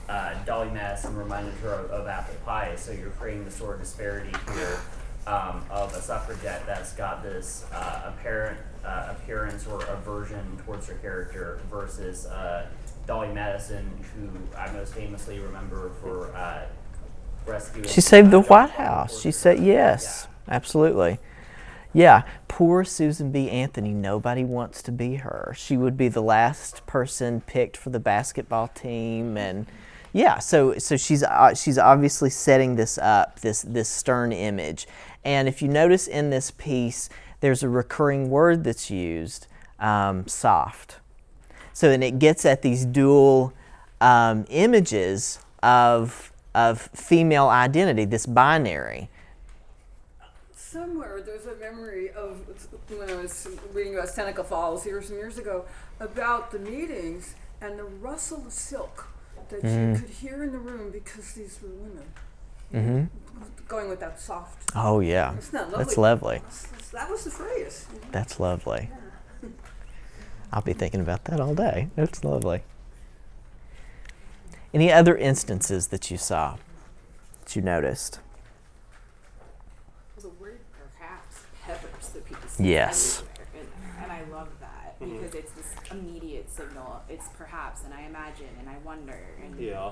[0.09, 2.75] uh, Dolly Madison reminded her of, of apple pie.
[2.75, 4.79] So you're creating this sort of disparity here
[5.27, 10.95] um, of a suffragette that's got this uh, apparent uh, appearance or aversion towards her
[10.95, 12.67] character versus uh,
[13.05, 16.65] Dolly Madison, who I most famously remember for uh,
[17.45, 17.87] rescuing.
[17.87, 19.21] She saved the White House.
[19.21, 21.19] She said yes, absolutely.
[21.93, 23.49] Yeah, poor Susan B.
[23.49, 23.93] Anthony.
[23.93, 25.53] Nobody wants to be her.
[25.55, 29.67] She would be the last person picked for the basketball team, and
[30.13, 34.87] Yeah, so so she's uh, she's obviously setting this up, this this stern image,
[35.25, 39.47] and if you notice in this piece, there's a recurring word that's used,
[39.79, 40.97] um, soft.
[41.73, 43.53] So then it gets at these dual
[44.01, 49.09] um, images of of female identity, this binary.
[50.73, 52.39] Somewhere there's a memory of
[52.89, 55.65] when I was reading about Seneca Falls years and years ago
[55.99, 59.05] about the meetings and the rustle of silk
[59.49, 59.93] that Mhm.
[59.93, 62.11] you could hear in the room because these were women.
[62.73, 63.65] Mm-hmm.
[63.67, 64.71] Going with that soft.
[64.75, 66.37] Oh yeah, that that's lovely?
[66.37, 66.37] lovely.
[66.39, 67.85] That's- That was the phrase.
[67.93, 68.07] you know?
[68.11, 68.89] That's lovely.
[70.51, 71.89] I'll be thinking about that all day.
[71.95, 72.63] That's lovely.
[74.73, 76.57] Any other instances that you saw,
[77.41, 78.19] that you noticed?
[80.19, 80.59] The word
[80.97, 81.43] perhaps
[82.57, 82.65] peppers.
[82.65, 83.23] Yes.
[83.39, 85.21] everywhere in there, And I love that Mhm.
[85.21, 87.01] because it's this immediate signal.
[87.09, 89.91] It's perhaps, and I imagine, and I wonder, and Yeah.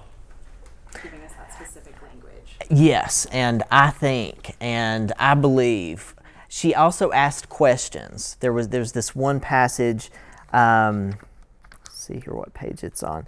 [1.02, 2.58] giving us that specific language.
[2.70, 6.16] Yes, and I think and I believe
[6.50, 8.36] she also asked questions.
[8.42, 10.12] There was there's this one passage.
[10.52, 11.12] Um,
[11.86, 13.26] let's see here what page it's on.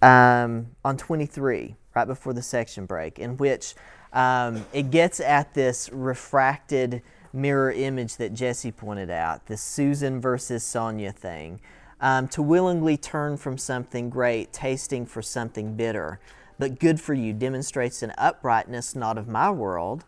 [0.00, 3.74] Um, on 23, right before the section break, in which
[4.14, 7.02] um, it gets at this refracted
[7.32, 11.60] mirror image that Jesse pointed out, the Susan versus Sonja thing.
[12.00, 16.18] Um, to willingly turn from something great, tasting for something bitter,
[16.58, 20.04] but good for you, demonstrates an uprightness not of my world,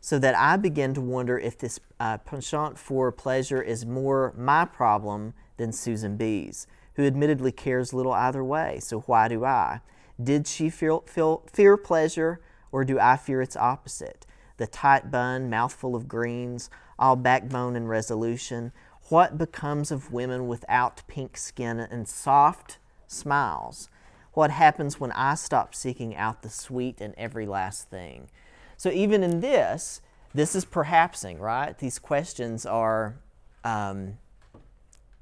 [0.00, 4.64] so that I begin to wonder if this uh, penchant for pleasure is more my
[4.66, 8.78] problem than Susan B.'s, who admittedly cares little either way.
[8.80, 9.80] So why do I?
[10.22, 12.40] Did she feel, feel, fear pleasure,
[12.72, 14.26] or do I fear its opposite?
[14.58, 18.72] The tight bun, mouthful of greens, all backbone and resolution.
[19.08, 23.88] What becomes of women without pink skin and soft smiles?
[24.34, 28.28] What happens when I stop seeking out the sweet and every last thing?
[28.76, 30.00] So even in this,
[30.34, 31.76] this is perhapsing, right?
[31.78, 33.16] These questions are
[33.64, 34.18] um,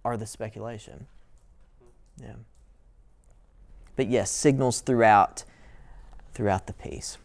[0.05, 1.07] are the speculation.
[2.21, 2.35] Yeah.
[3.97, 5.45] But yes, signals throughout
[6.35, 7.17] throughout the piece.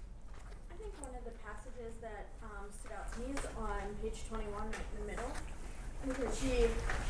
[0.71, 4.23] I think one of the passages that um, stood out to me is on page
[4.29, 5.31] 21, right in the middle,
[6.07, 6.65] because she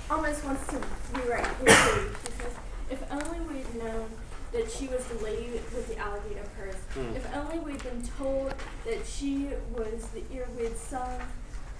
[0.09, 0.81] almost wants to
[1.13, 2.09] rewrite history.
[2.25, 2.53] She says,
[2.89, 4.09] "If only we'd known
[4.51, 6.75] that she was the lady with the alligator purse.
[6.93, 7.15] Hmm.
[7.15, 8.53] If only we'd been told
[8.85, 11.21] that she was the earwig song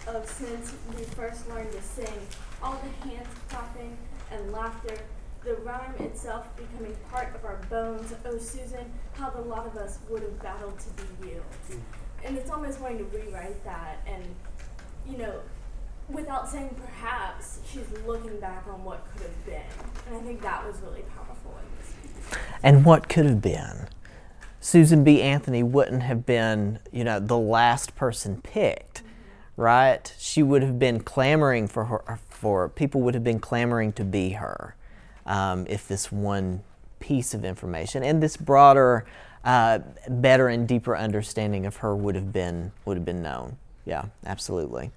[0.07, 2.28] of since we first learned to sing.
[2.64, 3.97] All the hands clapping
[4.32, 4.97] and laughter."
[5.43, 8.14] The rhyme itself becoming part of our bones.
[8.26, 11.43] Oh, Susan, how the lot of us would have battled to be you
[12.24, 14.24] and it's almost wanting to rewrite that and
[15.07, 15.39] you know
[16.14, 19.62] without saying perhaps she's looking back on what could have been
[20.07, 23.88] and i think that was really powerful in this piece And what could have been?
[24.59, 25.22] Susan B.
[25.24, 29.01] Anthony wouldn't have been, you know, the last person picked,
[29.57, 30.14] right?
[30.20, 34.32] She would have been clamoring for her, for people would have been clamoring to be
[34.32, 34.76] her,
[35.26, 36.62] um, if this one
[36.99, 39.03] piece of information and this broader,
[39.43, 43.57] uh, better and deeper understanding of her would have been would have been known.
[43.86, 44.91] Yeah, absolutely.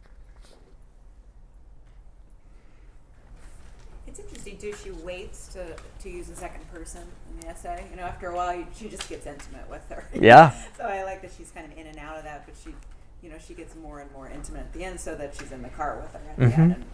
[4.47, 4.99] It's interesting too.
[4.99, 7.85] She waits to, to use the second person in the essay.
[7.91, 10.07] You know, after a while, you, she just gets intimate with her.
[10.15, 10.51] Yeah.
[10.77, 12.75] so I like that she's kind of in and out of that, but she,
[13.23, 15.63] you know, she gets more and more intimate at the end, so that she's in
[15.63, 16.59] the car with her at the Mhm.
[16.59, 16.85] end,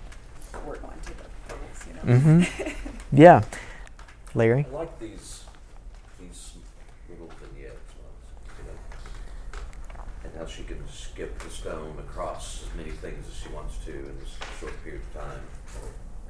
[0.54, 1.86] and we're going to the polls.
[1.88, 2.18] You know.
[2.20, 2.72] Mhm.
[3.12, 3.42] Yeah.
[4.34, 4.64] Larry.
[4.70, 5.44] I like these
[6.20, 6.52] these
[7.08, 12.90] little vignettes, ones, you know, and how she can skip the stone across as many
[12.90, 15.40] things as she wants to in this short period of time.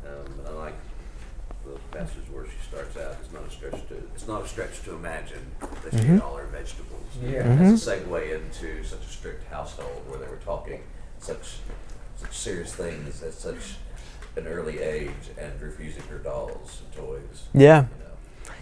[0.07, 0.75] Um, and I like
[1.65, 3.17] the passage where she starts out.
[3.23, 5.51] It's not a stretch to it's not a stretch to imagine
[5.85, 6.17] that she Mhm.
[6.17, 7.07] ate all her vegetables.
[7.23, 7.43] Yeah.
[7.57, 10.83] That's a segue into such a strict household where they were talking
[11.19, 11.59] such
[12.17, 13.77] such serious things at such
[14.37, 17.45] an early age and refusing her dolls and toys.
[17.55, 17.87] Yeah.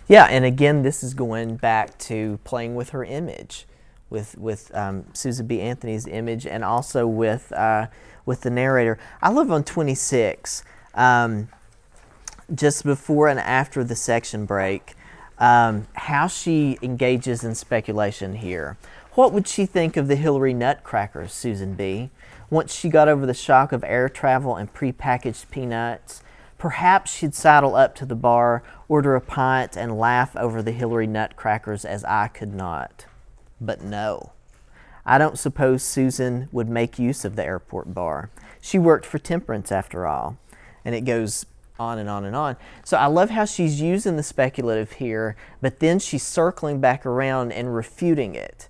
[0.06, 3.66] Yeah, and again, this is going back to playing with her image,
[4.08, 5.60] with with um, Susan B.
[5.60, 7.88] Anthony's image, and also with uh,
[8.24, 8.98] with the narrator.
[9.20, 11.48] I love on twenty six, um,
[12.54, 14.94] just before and after the section break,
[15.38, 18.76] um, how she engages in speculation here.
[19.12, 22.10] What would she think of the Hillary Nutcrackers, Susan B?
[22.50, 26.22] Once she got over the shock of air travel and prepackaged peanuts,
[26.56, 31.06] perhaps she'd sidle up to the bar, order a pint, and laugh over the Hillary
[31.06, 33.06] Nutcrackers as I could not.
[33.60, 34.32] But no.
[35.04, 38.30] I don't suppose Susan would make use of the airport bar.
[38.60, 40.38] She worked for Temperance after all.
[40.84, 41.44] And it goes
[41.78, 42.56] on and on and on.
[42.84, 47.52] So I love how she's using the speculative here, but then she's circling back around
[47.52, 48.68] and refuting it.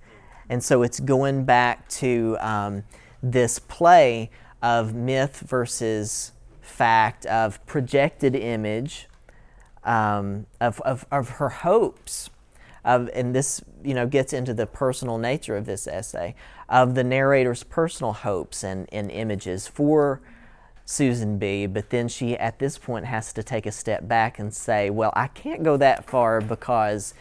[0.49, 2.85] And so it's going back to um,
[3.23, 4.31] this play
[4.63, 9.09] of myth versus fact, of projected image,
[9.85, 12.31] um, of, of, of her hopes.
[12.85, 16.35] Of, and this you know gets into the personal nature of this essay
[16.69, 20.23] of the narrator's personal hopes and, and images for
[20.91, 21.67] Susan B.
[21.67, 25.13] But then she, at this point, has to take a step back and say, well,
[25.15, 27.13] I can't go that far because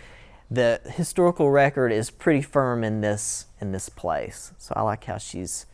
[0.49, 4.53] the historical record is pretty firm in this in this place.
[4.57, 5.65] So I like how she's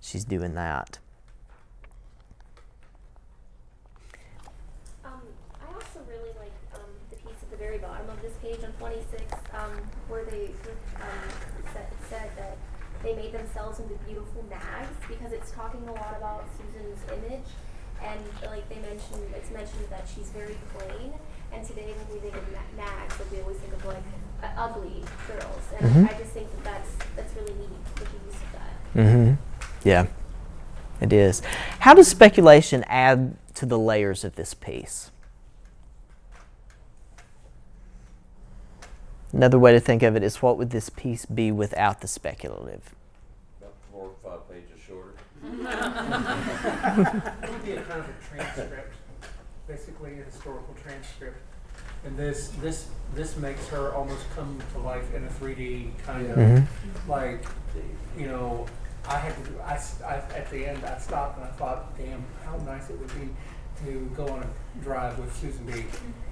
[0.00, 0.98] she's doing that.
[5.04, 5.12] Um,
[5.62, 8.72] I also really like um, the piece at the very bottom of this page on
[8.72, 9.70] 26, um,
[10.08, 10.50] where they
[11.72, 12.58] said, said that
[13.04, 16.44] they made themselves into beautiful nags because it's talking a lot about
[18.04, 21.12] and like they mentioned, it's mentioned that she's very plain.
[21.52, 24.02] And today, when we think of na- nags, like we always think of like
[24.42, 26.14] uh, ugly girls, and Mhm.
[26.14, 29.00] I just think that that's that's really neat with the use that.
[29.00, 29.88] Mm-hmm.
[29.88, 30.06] Yeah,
[31.00, 31.42] it is.
[31.80, 35.10] How does speculation add to the layers of this piece?
[39.32, 42.94] Another way to think of it is what would this piece be without the speculative?
[43.60, 45.14] About four or five pages shorter.
[45.66, 48.94] It would be a kind of a transcript,
[49.66, 51.38] basically a historical transcript.
[52.04, 56.36] And this, this, this makes her almost come to life in a 3D kind of
[56.36, 56.66] Mhm.
[57.08, 57.44] like,
[58.16, 58.66] you know,
[59.08, 62.24] I had to, do- I, I- at the end, I stopped and I thought, damn,
[62.44, 63.30] how nice it would be
[63.86, 65.84] to go on a drive with Susan B.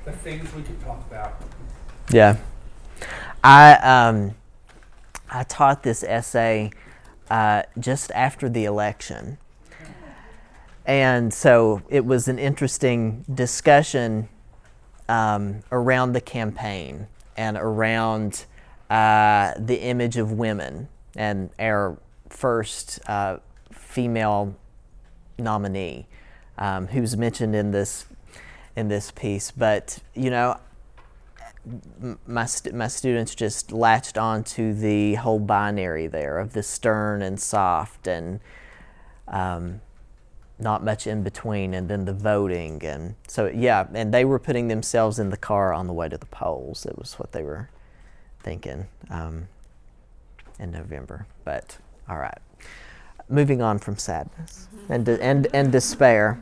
[0.05, 1.43] The things we could talk about.
[2.11, 2.37] Yeah.
[3.43, 4.35] I um,
[5.31, 6.71] I taught this essay
[7.33, 9.39] uh, just after the election,
[10.85, 14.29] and so it was an interesting discussion
[15.09, 18.45] um, around the campaign and around
[18.91, 21.97] uh, the image of women and our
[22.29, 23.39] first uh,
[23.71, 24.55] female
[25.39, 26.07] nominee,
[26.59, 28.05] um, who's mentioned in this
[28.77, 29.51] in this piece.
[29.51, 30.59] But you know,
[32.27, 37.41] my, st- my students just latched onto the whole binary there of the stern and
[37.41, 38.41] soft and
[39.29, 39.81] um,
[40.59, 42.85] not much in between, and then the voting.
[42.85, 46.17] And so, yeah, and they were putting themselves in the car on the way to
[46.17, 46.87] the polls.
[46.87, 47.69] It was what they were
[48.41, 49.49] thinking um,
[50.59, 51.27] in November.
[51.45, 52.39] But all right,
[53.29, 56.41] moving on from sadness and, and, and despair.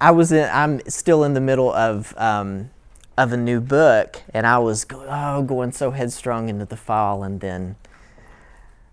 [0.00, 0.48] I was in.
[0.50, 2.70] I'm still in the middle of um,
[3.18, 7.22] of a new book, and I was go, oh going so headstrong into the fall,
[7.22, 7.76] and then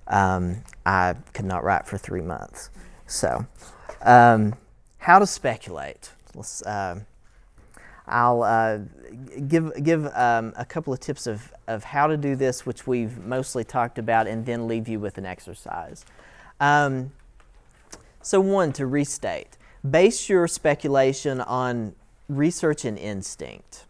[0.08, 2.70] um, I could not write for three months.
[3.05, 3.45] So,
[4.01, 4.55] um,
[4.97, 6.12] how to speculate?
[6.36, 6.62] Let's.
[6.62, 7.01] Uh,
[8.10, 8.80] I'll uh,
[9.47, 13.18] give give um, a couple of tips of of how to do this, which we've
[13.18, 16.05] mostly talked about, and then leave you with an exercise.
[16.60, 17.12] Um,
[18.22, 19.58] so, one to restate
[19.92, 21.96] base your speculation on
[22.30, 23.86] research and instinct.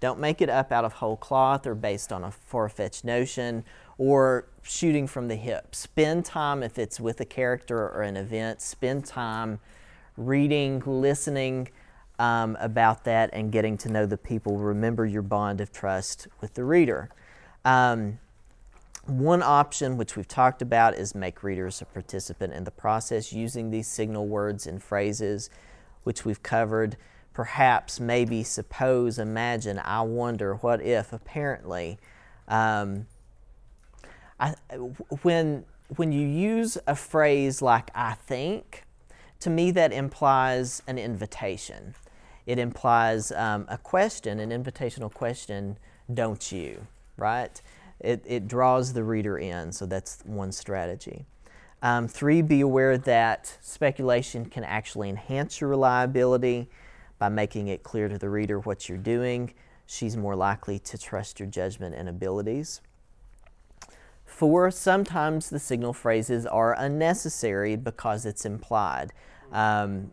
[0.00, 3.64] Don't make it up out of whole cloth or based on a far fetched notion
[3.98, 5.74] or shooting from the hip.
[5.74, 9.60] Spend time, if it's with a character or an event, spend time
[10.16, 11.68] reading, listening
[12.18, 14.58] um, about that, and getting to know the people.
[14.58, 17.08] Remember your bond of trust with the reader.
[17.64, 18.18] Um,
[19.06, 23.70] one option, which we've talked about, is make readers a participant in the process using
[23.70, 25.50] these signal words and phrases,
[26.04, 26.96] which we've covered.
[27.32, 31.98] Perhaps, maybe, suppose, imagine, I wonder, what if, apparently.
[32.46, 33.06] Um,
[34.38, 34.54] I,
[35.22, 35.64] when,
[35.96, 38.84] when you use a phrase like I think,
[39.40, 41.94] to me that implies an invitation.
[42.46, 45.78] It implies um, a question, an invitational question,
[46.12, 47.60] don't you, right?
[48.02, 49.72] It, it draws the reader in.
[49.72, 51.24] So that's one strategy.
[51.82, 56.68] Um, three, be aware that speculation can actually enhance your reliability
[57.18, 59.52] by making it clear to the reader what you're doing.
[59.86, 62.80] She's more likely to trust your judgment and abilities.
[64.24, 69.12] Four, sometimes the signal phrases are unnecessary because it's implied.
[69.52, 70.12] Um,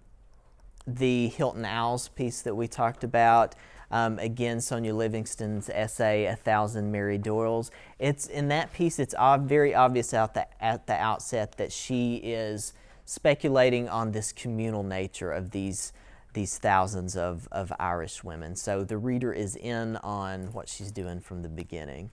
[0.85, 3.55] the Hilton Als piece that we talked about,
[3.91, 7.71] um, again, Sonja Livingston's essay, A Thousand Mary Doyles.
[7.97, 12.15] It's in that piece, it's ob- very obvious out the, at the outset that she
[12.17, 12.73] is
[13.05, 15.91] speculating on this communal nature of these,
[16.33, 18.55] these thousands of, of Irish women.
[18.55, 22.11] So the reader is in on what she's doing from the beginning.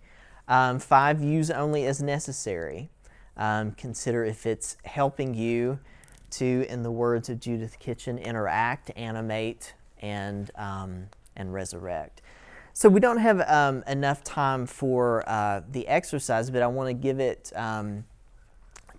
[0.48, 2.88] Um, five, use only as necessary.
[3.36, 5.78] Um, consider if it's helping you
[6.30, 12.22] to, in the words of Judith Kitchen, interact, animate, and, um, and resurrect.
[12.72, 16.94] So we don't have um, enough time for uh, the exercise, but I want to
[16.94, 18.04] give it um,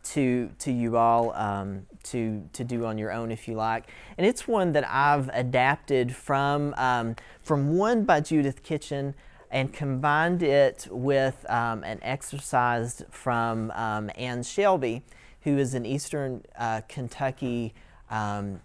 [0.06, 3.86] to to you all um, to to do on your own if you like.
[4.18, 9.14] And it's one that I've adapted from um, from one by Judith Kitchen
[9.52, 15.04] and combined it with um, an exercise from um, Anne Shelby,
[15.42, 17.74] who is an Eastern uh, Kentucky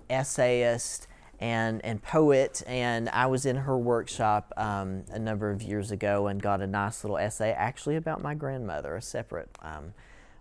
[0.08, 1.06] essayist
[1.42, 2.62] and, and poet.
[2.68, 6.68] And I was in her workshop um, a number of years ago and got a
[6.68, 9.92] nice little essay actually about my grandmother, a separate um,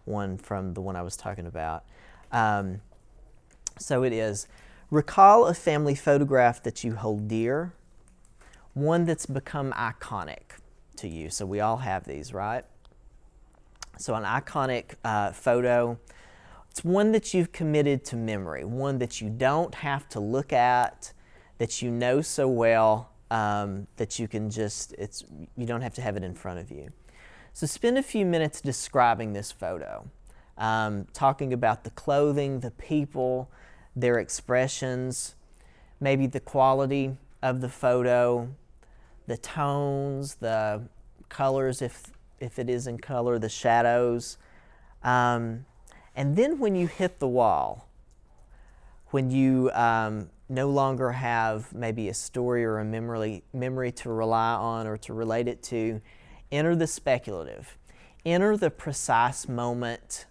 [0.06, 1.86] one from the one I was talking about.
[2.32, 2.82] Um,
[3.80, 4.48] so it is
[4.92, 7.74] recall a family photograph that you hold dear,
[8.76, 10.60] one that's become iconic
[10.98, 11.32] to you.
[11.32, 12.64] So we all have these, right?
[13.98, 15.98] So an iconic uh, photo.
[16.72, 21.12] It's one that you've committed to memory, one that you don't have to look at,
[21.58, 25.26] that you know so well um, that you can just, it's,
[25.58, 26.90] you don't have to have it in front of you.
[27.52, 30.10] So spend a few minutes describing this photo,
[30.58, 33.52] um, talking about the clothing, the people,
[33.94, 35.36] their expressions,
[36.00, 38.50] maybe the quality of the photo,
[39.28, 40.84] the tones, the
[41.28, 44.38] colors, if, if it is in color, the shadows.
[45.04, 45.66] Um,
[46.16, 47.88] and then when you hit the wall,
[49.12, 54.54] when you um, no longer have maybe a story or a memory, memory to rely
[54.54, 56.02] on or to relate it to,
[56.52, 57.78] enter the speculative.
[58.26, 60.26] Enter the precise moment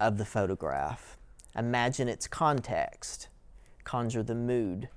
[0.00, 1.16] of the photograph.
[1.56, 3.28] Imagine its context.
[3.84, 4.88] Conjure the mood.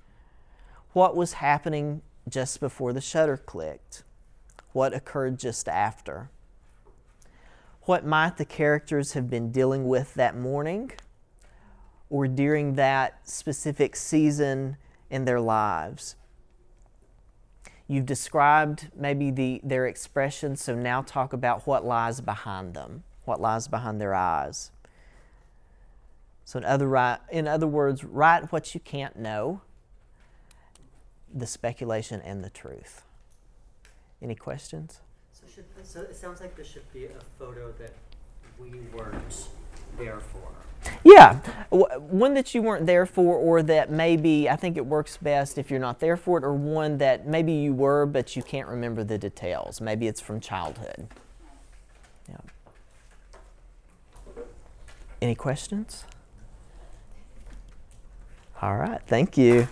[0.93, 4.03] What was happening just before the shutter clicked?
[4.71, 6.29] What occurred just after?
[7.87, 10.91] What might the characters have been dealing with that morning
[12.09, 14.75] or during that specific season
[15.09, 16.17] in their lives?
[17.87, 23.39] You've described maybe the, their expression, so now talk about what lies behind them, what
[23.39, 24.71] lies behind their eyes.
[26.43, 29.61] So, in other, in other words, write what you can't know,
[31.33, 33.03] the speculation and the truth.
[34.21, 34.99] Any questions?
[35.57, 37.91] So, should, so it sounds like there should be a photo that
[38.59, 39.47] we weren't
[39.97, 40.51] there for.
[41.03, 41.39] Yeah,
[41.71, 45.71] one that you weren't there for, or that maybe I think it works best if
[45.71, 49.03] you're not there for it, or one that maybe you were but you can't remember
[49.03, 49.81] the details.
[49.81, 51.07] Maybe it's from childhood.
[52.29, 52.37] Yeah.
[55.23, 56.03] Any questions?
[58.61, 59.67] All right, thank you.